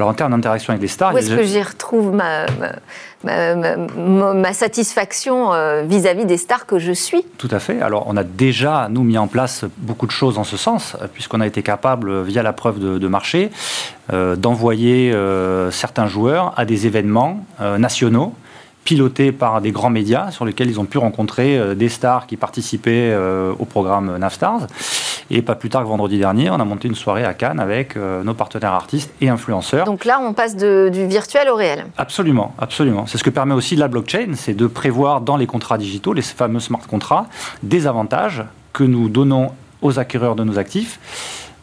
[0.00, 1.12] alors en termes d'interaction avec les stars...
[1.12, 2.46] Où est-ce que j'y retrouve ma,
[3.22, 7.22] ma, satisfaction euh, vis-à-vis des stars que je suis?
[7.36, 7.82] Tout à fait.
[7.82, 11.42] Alors on a déjà, nous, mis en place beaucoup de choses en ce sens, puisqu'on
[11.42, 13.50] a été capable, via la preuve de, marché,
[14.10, 18.32] euh, d'envoyer euh, certains joueurs à des événements nationaux
[18.84, 23.14] pilotés par des grands médias sur lesquels ils ont pu rencontrer des stars qui participaient
[23.58, 24.66] au programme Navstars.
[25.30, 27.96] Et pas plus tard que vendredi dernier, on a monté une soirée à Cannes avec
[27.96, 29.86] euh, nos partenaires artistes et influenceurs.
[29.86, 31.86] Donc là, on passe du virtuel au réel.
[31.96, 33.06] Absolument, absolument.
[33.06, 36.22] C'est ce que permet aussi la blockchain, c'est de prévoir dans les contrats digitaux, les
[36.22, 37.30] fameux smart contracts,
[37.62, 40.98] des avantages que nous donnons aux acquéreurs de nos actifs.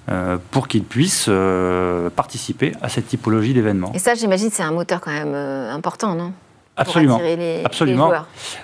[0.10, 3.92] Euh, pour qu'ils puissent euh, participer à cette typologie d'événements.
[3.94, 6.32] Et ça, j'imagine, c'est un moteur quand même important, non?
[6.78, 7.20] Absolument.
[7.66, 8.12] Absolument.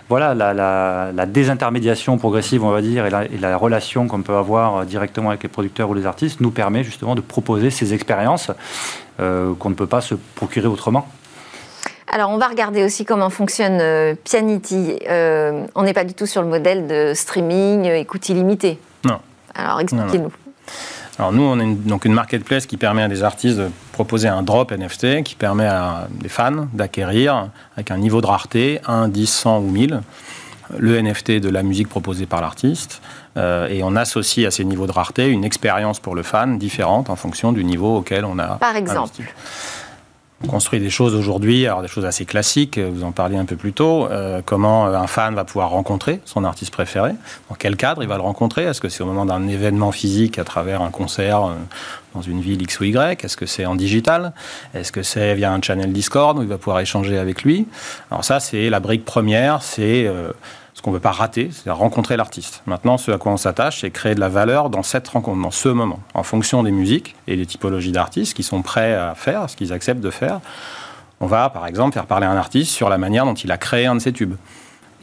[0.07, 5.29] voilà la, désintermédiation progressive, on va dire, et la, relation qu'on peut avoir euh, directement
[5.29, 8.51] avec les producteurs ou les artistes nous permet justement de proposer ces expériences
[9.19, 11.07] euh, qu'on ne peut pas se procurer autrement.
[12.11, 14.99] Alors, on va regarder aussi comment fonctionne euh, Pianity.
[15.09, 18.79] on n'est pas du tout sur le modèle de streaming, écoute illimité.
[19.05, 19.19] Non.
[19.55, 20.31] Alors, expliquez-nous.
[21.19, 24.41] Alors nous, on est donc une marketplace qui permet à des artistes de proposer un
[24.41, 29.27] drop NFT, qui permet à des fans d'acquérir avec un niveau de rareté 1, 10,
[29.27, 30.01] 100 ou 1000
[30.77, 33.01] le NFT de la musique proposée par l'artiste.
[33.37, 37.09] Euh, et on associe à ces niveaux de rareté une expérience pour le fan différente
[37.09, 38.55] en fonction du niveau auquel on a.
[38.55, 39.21] Par exemple.
[40.45, 43.55] On construit des choses aujourd'hui, alors des choses assez classiques, vous en parliez un peu
[43.55, 47.11] plus tôt, euh, comment euh, un fan va pouvoir rencontrer son artiste préféré,
[47.49, 50.37] dans quel cadre il va le rencontrer, est-ce que c'est au moment d'un événement physique
[50.39, 51.53] à travers un concert euh,
[52.13, 54.33] dans une ville X ou Y, est-ce que c'est en digital,
[54.73, 57.65] est-ce que c'est via un channel Discord où il va pouvoir échanger avec lui?
[58.11, 60.11] Alors ça c'est la brique première, c'est
[60.83, 62.61] qu'on ne veut pas rater, c'est rencontrer l'artiste.
[62.67, 65.49] Maintenant, ce à quoi on s'attache, c'est créer de la valeur dans cette rencontre, dans
[65.49, 69.49] ce moment, en fonction des musiques et des typologies d'artistes qui sont prêts à faire,
[69.49, 70.41] ce qu'ils acceptent de faire.
[71.21, 73.85] On va, par exemple, faire parler un artiste sur la manière dont il a créé
[73.85, 74.35] un de ses tubes.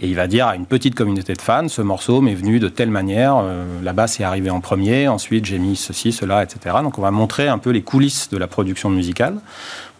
[0.03, 2.69] Et il va dire à une petite communauté de fans, ce morceau m'est venu de
[2.69, 6.77] telle manière, euh, la basse est arrivée en premier, ensuite j'ai mis ceci, cela, etc.
[6.83, 9.35] Donc on va montrer un peu les coulisses de la production musicale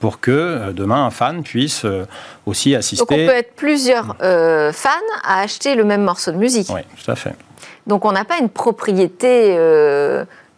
[0.01, 2.07] pour que euh, demain un fan puisse euh,
[2.47, 3.05] aussi assister.
[3.05, 4.91] Donc on peut être plusieurs fans
[5.23, 6.71] à acheter le même morceau de musique.
[6.71, 7.35] Oui, tout à fait.
[7.87, 9.55] Donc on n'a pas une propriété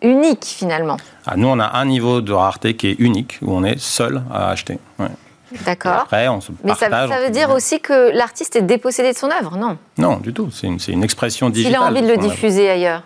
[0.02, 0.98] unique finalement.
[1.26, 4.22] Ah, nous on a un niveau de rareté qui est unique, où on est seul
[4.32, 4.78] à acheter.
[5.64, 6.06] D'accord.
[6.64, 9.78] Mais ça, veut dire aussi que l'artiste est dépossédé de son œuvre, non?
[9.98, 10.50] Non, du tout.
[10.50, 11.72] C'est une, expression digitale.
[11.72, 13.02] Il a envie de le diffuser ailleurs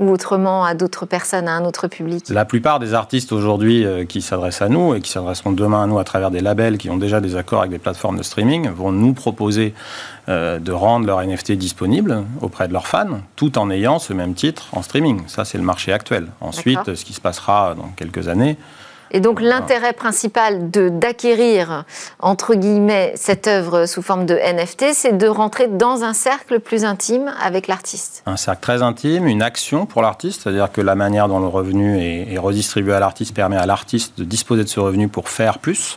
[0.00, 4.04] ou autrement à d'autres personnes, à un autre public La plupart des artistes aujourd'hui euh,
[4.06, 6.88] qui s'adressent à nous et qui s'adresseront demain à nous à travers des labels qui
[6.88, 9.74] ont déjà des accords avec des plateformes de streaming vont nous proposer
[10.28, 14.32] euh, de rendre leur NFT disponible auprès de leurs fans tout en ayant ce même
[14.34, 15.22] titre en streaming.
[15.26, 16.28] Ça, c'est le marché actuel.
[16.40, 18.56] Ensuite, ce qui se passera dans quelques années,
[19.10, 21.84] et donc l'intérêt principal d'acquérir,
[22.20, 26.84] entre guillemets, cette œuvre sous forme de NFT, c'est de rentrer dans un cercle plus
[26.84, 28.22] intime avec l'artiste.
[28.26, 31.98] Un cercle très intime, une action pour l'artiste, c'est-à-dire que la manière dont le revenu
[32.00, 35.96] est, redistribué à l'artiste permet à l'artiste de disposer de ce revenu pour faire plus.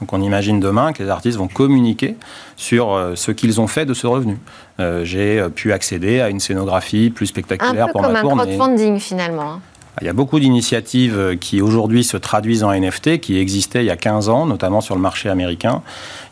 [0.00, 2.16] Donc on imagine demain que les artistes vont communiquer
[2.56, 4.38] sur euh, ce qu'ils ont fait de ce revenu.
[4.80, 8.18] Euh, j'ai pu accéder à une scénographie plus spectaculaire pour ma tournée.
[8.18, 9.60] Un peu comme un crowdfunding finalement.
[10.00, 13.86] Il y a beaucoup d'initiatives euh, qui aujourd'hui se traduisent en NFT, qui existaient il
[13.86, 15.82] y a 15 ans, notamment sur le marché américain.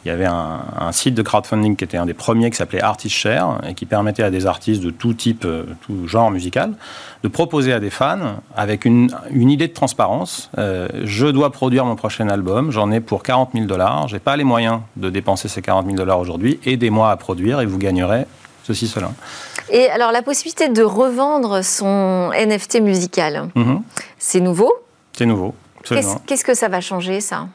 [0.05, 3.15] Il y avait un, site de crowdfunding qui était un des premiers qui s'appelait Artist
[3.15, 6.73] Share et qui permettait à des artistes de tout type, euh, tout genre musical,
[7.23, 10.51] de proposer à des fans avec une, idée de transparence.
[10.59, 14.37] Euh, je dois produire mon prochain album, j'en ai pour 40 000 dollars, j'ai pas
[14.37, 18.27] les moyens de dépenser ces 40 000 dollars aujourd'hui, aidez-moi à produire et vous gagnerez
[18.65, 19.13] ceci, cela.
[19.71, 23.83] Et alors, la possibilité de revendre son NFT musical, mhm.
[24.19, 24.73] c'est nouveau?
[25.17, 25.55] C'est nouveau.
[26.27, 27.49] Qu'est-ce que ça va changer, ça?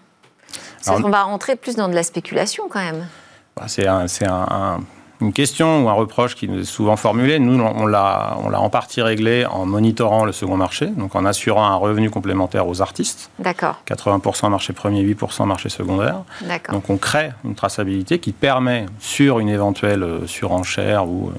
[0.87, 3.07] On va rentrer plus dans de la spéculation, quand même.
[3.55, 4.79] Bah, c'est un,
[5.21, 7.39] une question ou un reproche qui nous est souvent formulé.
[7.39, 11.25] Nous, on l'a, on l'a en partie réglé en monitorant le second marché, donc en
[11.25, 13.29] assurant un revenu complémentaire aux artistes.
[13.39, 13.81] D'accord.
[13.87, 16.23] 80% marché premier, 8% marché secondaire.
[16.41, 16.75] D'accord.
[16.75, 21.31] Donc on crée une traçabilité qui permet, sur une éventuelle euh, surenchère ou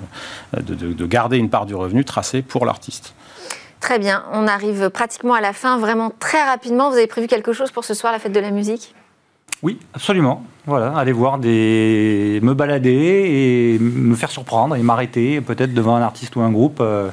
[0.57, 3.15] euh, de, de garder une part du revenu tracée pour l'artiste.
[3.81, 6.91] Très bien, on arrive pratiquement à la fin, vraiment très rapidement.
[6.91, 8.95] Vous avez prévu quelque chose pour ce soir, la fête de la musique?
[9.63, 10.45] Oui, absolument.
[10.67, 16.03] Voilà, aller voir des, me balader et me faire surprendre et m'arrêter peut-être devant un
[16.03, 16.79] artiste ou un groupe.
[16.81, 17.11] Euh,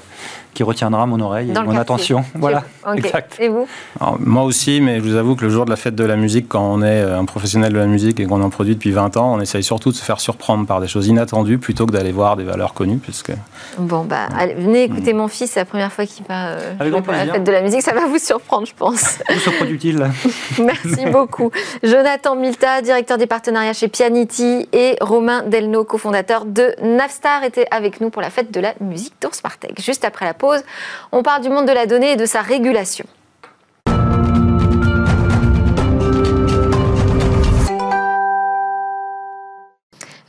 [0.56, 2.26] qui retiendra mon oreille et mon attention.
[2.34, 2.64] Voilà,
[2.96, 3.38] exact.
[3.40, 3.68] Et vous
[4.20, 6.48] Moi aussi, mais je vous avoue que le jour de la fête de la musique,
[6.48, 9.18] quand on est euh, un professionnel de la musique et qu'on en produit depuis 20
[9.18, 12.12] ans, on essaye surtout de se faire surprendre par des choses inattendues plutôt que d'aller
[12.12, 12.98] voir des valeurs connues.
[12.98, 13.34] Puisque...
[13.78, 17.26] Bon, bah, venez écouter mon fils, c'est la première fois qu'il va euh, pour la
[17.26, 19.20] fête de la musique, ça va vous surprendre, je pense.
[19.58, 20.10] Produit utile.
[20.60, 21.52] Merci beaucoup.
[21.84, 28.02] Jonathan Milta, directeur des partenariats chez Pianity, et Romain Delno, cofondateur de Navstar, étaient avec
[28.02, 29.82] nous pour la fête de la musique dans Smartech.
[29.82, 30.45] Juste après la pause,
[31.12, 33.06] on parle du monde de la donnée et de sa régulation.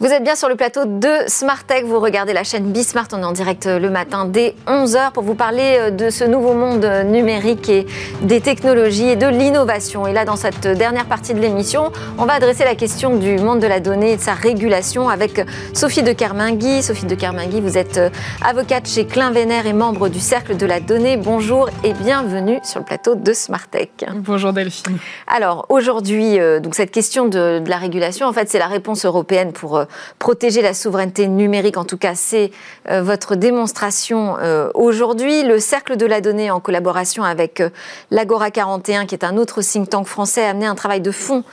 [0.07, 1.83] Vous êtes bien sur le plateau de Smart Tech.
[1.83, 3.09] Vous regardez la chaîne Bismart.
[3.13, 6.23] On est en direct euh, le matin dès 11h pour vous parler euh, de ce
[6.23, 7.89] nouveau monde euh, numérique et
[8.23, 10.07] des technologies et de l'innovation.
[10.07, 13.59] Et là, dans cette dernière partie de l'émission, on va adresser la question du monde
[13.59, 16.85] de la donnée et de sa régulation avec Sophie de Kermingui.
[16.85, 18.01] Sophie de Kermingui, vous êtes
[18.45, 21.17] avocate chez Klein Vénère et membre du Cercle de la Donnée.
[21.17, 23.89] Bonjour et bienvenue sur le plateau de Smart Tech.
[24.15, 24.99] Bonjour Delphine.
[25.27, 29.53] Alors aujourd'hui, donc cette question de, de la régulation, en fait, c'est la réponse européenne
[29.53, 29.85] pour
[30.19, 31.77] protéger la souveraineté numérique.
[31.77, 32.51] En tout cas, c'est
[32.91, 35.43] euh, votre démonstration euh, aujourd'hui.
[35.43, 37.71] Le Cercle de la Donnée, en collaboration avec euh,
[38.11, 41.45] l'Agora 41, qui est un autre think tank français, a amené un travail de fond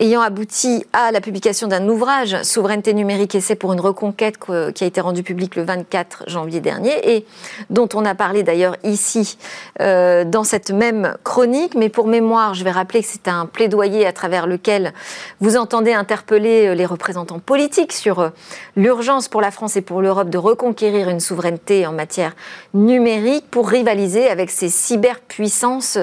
[0.00, 4.36] ayant abouti à la publication d'un ouvrage, Souveraineté numérique, essai pour une reconquête,
[4.74, 7.26] qui a été rendu public le 24 janvier dernier et
[7.68, 9.36] dont on a parlé d'ailleurs ici
[9.78, 11.74] dans cette même chronique.
[11.74, 14.94] Mais pour mémoire, je vais rappeler que c'est un plaidoyer à travers lequel
[15.40, 18.28] vous entendez interpeller les représentants politiques sur euh,
[18.76, 22.34] l'urgence pour la France et pour l'Europe de reconquérir une souveraineté en matière
[22.74, 25.98] numérique pour rivaliser avec ces cyberpuissances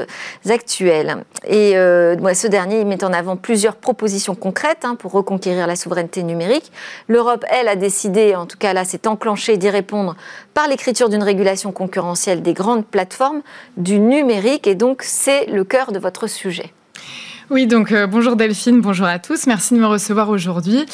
[0.47, 1.23] actuelles.
[1.45, 6.23] Et euh, ce dernier met en avant plusieurs propositions concrètes hein, pour reconquérir la souveraineté
[6.23, 6.71] numérique.
[7.07, 10.15] L'Europe, elle, a décidé, en tout cas là, s'est enclenchée d'y répondre
[10.53, 13.41] par l'écriture d'une régulation concurrentielle des grandes plateformes
[13.77, 14.67] du numérique.
[14.67, 16.73] Et donc, c'est le cœur de votre sujet.
[17.51, 20.85] Oui, donc euh, bonjour Delphine, bonjour à tous, merci de me recevoir aujourd'hui.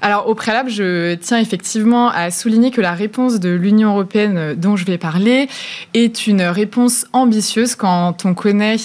[0.00, 4.54] Alors au préalable, je tiens effectivement à souligner que la réponse de l'Union européenne euh,
[4.54, 5.50] dont je vais parler
[5.92, 8.76] est une réponse ambitieuse quand on connaît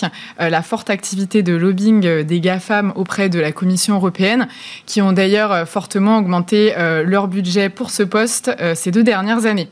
[0.41, 4.49] euh, la forte activité de lobbying des GAFAM auprès de la Commission européenne,
[4.86, 6.73] qui ont d'ailleurs fortement augmenté
[7.05, 9.69] leur budget pour ce poste ces deux dernières années.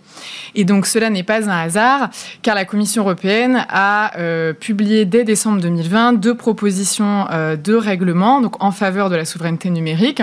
[0.56, 2.10] Et donc cela n'est pas un hasard,
[2.42, 4.12] car la Commission européenne a
[4.60, 7.26] publié dès décembre 2020 deux propositions
[7.56, 10.22] deux règlements donc en faveur de la souveraineté numérique.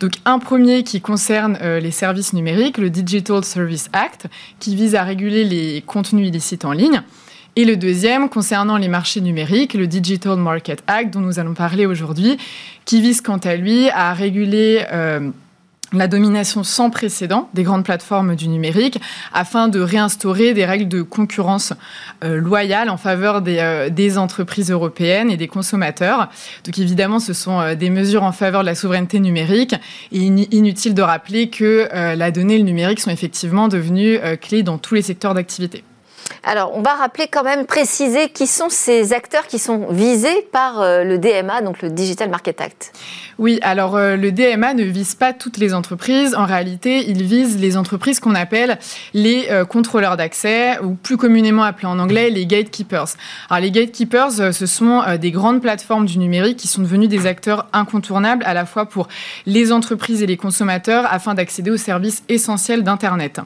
[0.00, 4.26] Donc un premier qui concerne euh, les services numériques, le Digital Service Act,
[4.60, 7.02] qui vise à réguler les contenus illicites en ligne.
[7.58, 11.86] Et le deuxième concernant les marchés numériques, le Digital Market Act, dont nous allons parler
[11.86, 12.36] aujourd'hui,
[12.84, 14.84] qui vise quant à lui à réguler...
[14.92, 15.30] Euh,
[15.98, 19.00] la domination sans précédent des grandes plateformes du numérique
[19.32, 21.72] afin de réinstaurer des règles de concurrence
[22.24, 26.28] euh, loyales en faveur euh, des, entreprises européennes et des consommateurs.
[26.64, 29.74] Donc évidemment, ce sont euh, des mesures en faveur de la souveraineté numérique
[30.12, 34.78] et inutile de rappeler que la donnée et le numérique sont effectivement devenus clés dans
[34.78, 35.84] tous les secteurs d'activité.
[36.48, 40.80] Alors, on va rappeler quand même, préciser qui sont ces acteurs qui sont visés par
[40.80, 42.92] euh, le DMA, donc le Digital Market Act.
[43.40, 46.36] Oui, alors euh, le DMA ne vise pas toutes les entreprises.
[46.36, 48.78] En réalité, il vise les entreprises qu'on appelle
[49.12, 53.16] les euh, contrôleurs d'accès, ou plus communément appelés en anglais les gatekeepers.
[53.50, 57.66] Alors, les gatekeepers, ce sont des grandes plateformes du numérique qui sont devenues des acteurs
[57.72, 59.08] incontournables à la fois pour
[59.46, 63.40] les entreprises et les consommateurs afin d'accéder aux services essentiels d'Internet.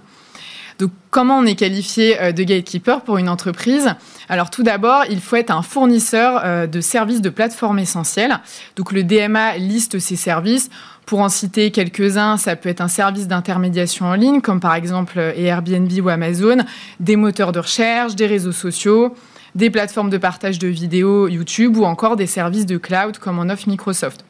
[0.80, 3.94] Donc, comment on est qualifié euh, de gatekeeper pour une entreprise
[4.30, 8.40] Alors, tout d'abord, il faut être un fournisseur euh, de services de plateforme essentiels.
[8.76, 10.70] Donc, le DMA liste ces services.
[11.04, 15.18] Pour en citer quelques-uns, ça peut être un service d'intermédiation en ligne, comme par exemple
[15.18, 16.58] euh, Airbnb ou Amazon,
[16.98, 19.14] des moteurs de recherche, des réseaux sociaux,
[19.54, 23.50] des plateformes de partage de vidéos YouTube ou encore des services de cloud comme en
[23.50, 24.24] offre Microsoft.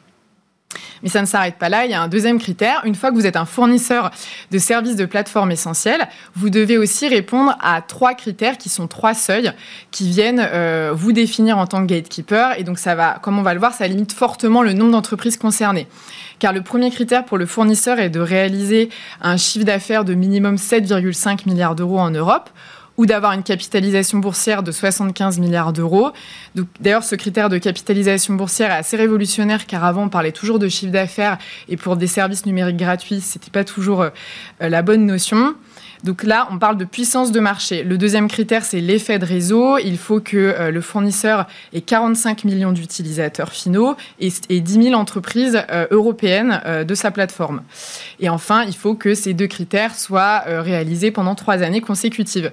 [1.03, 1.85] Mais ça ne s'arrête pas là.
[1.85, 2.81] Il y a un deuxième critère.
[2.85, 4.11] Une fois que vous êtes un fournisseur
[4.51, 9.13] de services de plateforme essentiels, vous devez aussi répondre à trois critères qui sont trois
[9.13, 9.51] seuils
[9.91, 12.59] qui viennent euh, vous définir en tant que gatekeeper.
[12.59, 15.37] Et donc, ça va, comme on va le voir, ça limite fortement le nombre d'entreprises
[15.37, 15.87] concernées.
[16.39, 18.89] Car le premier critère pour le fournisseur est de réaliser
[19.21, 22.49] un chiffre d'affaires de minimum 7,5 milliards d'euros en Europe
[22.97, 26.11] ou d'avoir une capitalisation boursière de 75 milliards d'euros.
[26.79, 30.67] D'ailleurs, ce critère de capitalisation boursière est assez révolutionnaire car avant, on parlait toujours de
[30.67, 31.37] chiffre d'affaires
[31.69, 34.09] et pour des services numériques gratuits, ce n'était pas toujours euh,
[34.59, 35.55] la bonne notion.
[36.03, 37.83] Donc là, on parle de puissance de marché.
[37.83, 39.77] Le deuxième critère, c'est l'effet de réseau.
[39.77, 44.29] Il faut que euh, le fournisseur ait 45 millions d'utilisateurs finaux et,
[44.61, 47.61] 10 000 entreprises euh, européennes euh, de sa plateforme.
[48.19, 52.51] Et enfin, il faut que ces deux critères soient réalisés pendant trois années consécutives.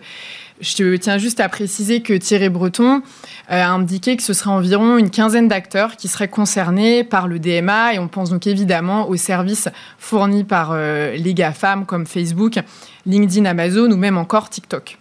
[0.60, 3.02] Je tiens juste à préciser que Thierry Breton
[3.48, 7.94] a indiqué que ce serait environ une quinzaine d'acteurs qui seraient concernés par le DMA
[7.94, 12.58] et on pense donc évidemment aux services fournis par les GAFAM comme Facebook
[13.06, 14.98] LinkedIn, Amazon ou même encore TikTok.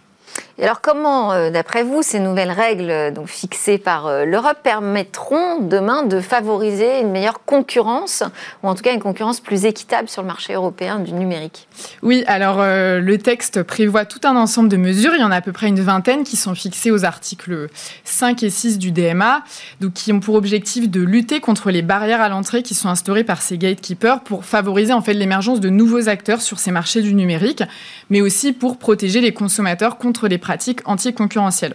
[0.60, 5.60] Alors comment, euh, d'après vous, ces nouvelles règles euh, donc, fixées par euh, l'Europe permettront
[5.60, 8.24] demain de favoriser une meilleure concurrence,
[8.64, 11.68] ou en tout cas une concurrence plus équitable sur le marché européen du numérique?
[12.02, 15.40] Oui, alors le texte prévoit tout un ensemble de mesures, il y en a à
[15.40, 17.68] peu près une vingtaine qui sont fixées aux articles
[18.04, 19.42] 5 et 6 du DMA,
[19.80, 23.24] donc qui ont pour objectif de lutter contre les barrières à l'entrée qui sont instaurées
[23.24, 27.14] par ces gatekeepers pour favoriser en fait l'émergence de nouveaux acteurs sur ces marchés du
[27.14, 27.62] numérique,
[28.10, 31.74] mais aussi pour protéger les consommateurs contre les pratiques anticoncurrentielles.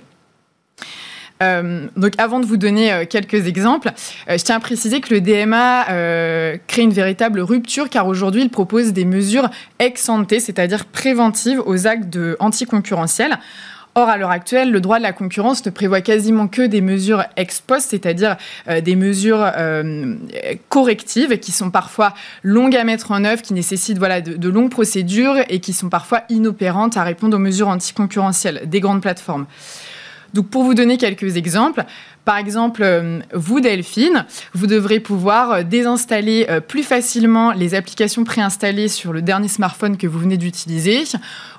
[1.43, 3.89] Euh, donc avant de vous donner euh, quelques exemples,
[4.30, 5.86] euh, je tiens à préciser que le DMA
[6.67, 9.47] crée une véritable rupture car aujourd'hui il propose des mesures
[9.78, 13.38] ex ante, c'est-à-dire préventives aux actes de anticoncurrentiels.
[13.96, 17.24] Or, à l'heure actuelle, le droit de la concurrence ne prévoit quasiment que des mesures
[17.38, 18.38] ex post, c'est-à-dire
[18.68, 19.52] des mesures
[20.70, 24.72] correctives qui sont parfois longues à mettre en œuvre, qui nécessitent voilà, de, de, longues
[24.72, 29.46] procédures et qui sont parfois inopérantes à répondre aux mesures anticoncurrentielles des grandes plateformes.
[30.34, 31.84] Donc pour vous donner quelques exemples,
[32.26, 38.24] par exemple, euh, vous, Delphine, vous devrez pouvoir euh, désinstaller euh, plus facilement les applications
[38.24, 41.03] préinstallées sur le dernier smartphone que vous venez d'utiliser,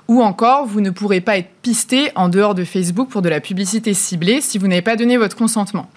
[0.07, 3.41] ou encore, vous ne pourrez pas être pisté en dehors de Facebook pour de la
[3.41, 5.89] publicité ciblée si vous n'avez pas donné votre consentement.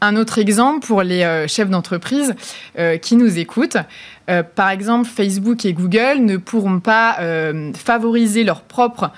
[0.00, 2.34] Un autre exemple pour les chefs d'entreprise
[3.00, 3.78] qui nous écoutent.
[4.54, 7.16] par exemple, Facebook et Google ne pourront pas
[7.74, 9.10] favoriser leur propre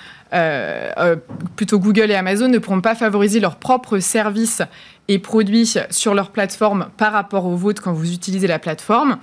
[1.56, 4.62] plutôt Google et Amazon ne pourront pas favoriser leurs propres services
[5.08, 9.18] et produits sur leur plateforme par rapport aux vôtres quand vous utilisez la plateforme.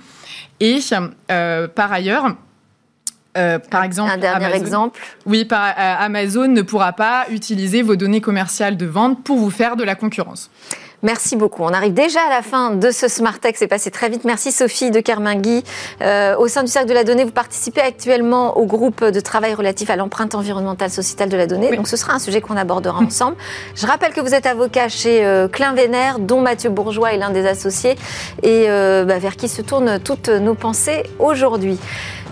[0.60, 0.80] Et
[1.30, 2.34] euh, par ailleurs,
[3.70, 4.98] par exemple, un dernier exemple.
[5.26, 9.76] Oui, par, Amazon ne pourra pas utiliser vos données commerciales de vente pour vous faire
[9.76, 10.50] de la concurrence.
[11.06, 11.62] Merci beaucoup.
[11.62, 13.54] On arrive déjà à la fin de ce Smart Tech.
[13.56, 14.24] C'est passé très vite.
[14.24, 15.62] Merci Sophie de Kermingui.
[16.02, 19.54] Euh, au sein du Cercle de la Donnée, vous participez actuellement au groupe de travail
[19.54, 21.76] relatif à l'empreinte environnementale sociétale de la donnée.
[21.76, 23.36] Donc ce sera un sujet qu'on abordera ensemble.
[23.76, 27.30] Je rappelle que vous êtes avocat chez euh, Klein Vénère, dont Mathieu Bourgeois est l'un
[27.30, 27.94] des associés
[28.42, 31.78] et euh, bah, vers qui se tournent toutes nos pensées aujourd'hui.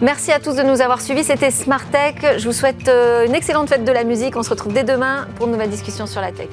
[0.03, 1.22] Merci à tous de nous avoir suivis.
[1.22, 2.39] C'était Smart Tech.
[2.39, 4.35] Je vous souhaite une excellente fête de la musique.
[4.35, 6.49] On se retrouve dès demain pour une nouvelle discussion sur la tech.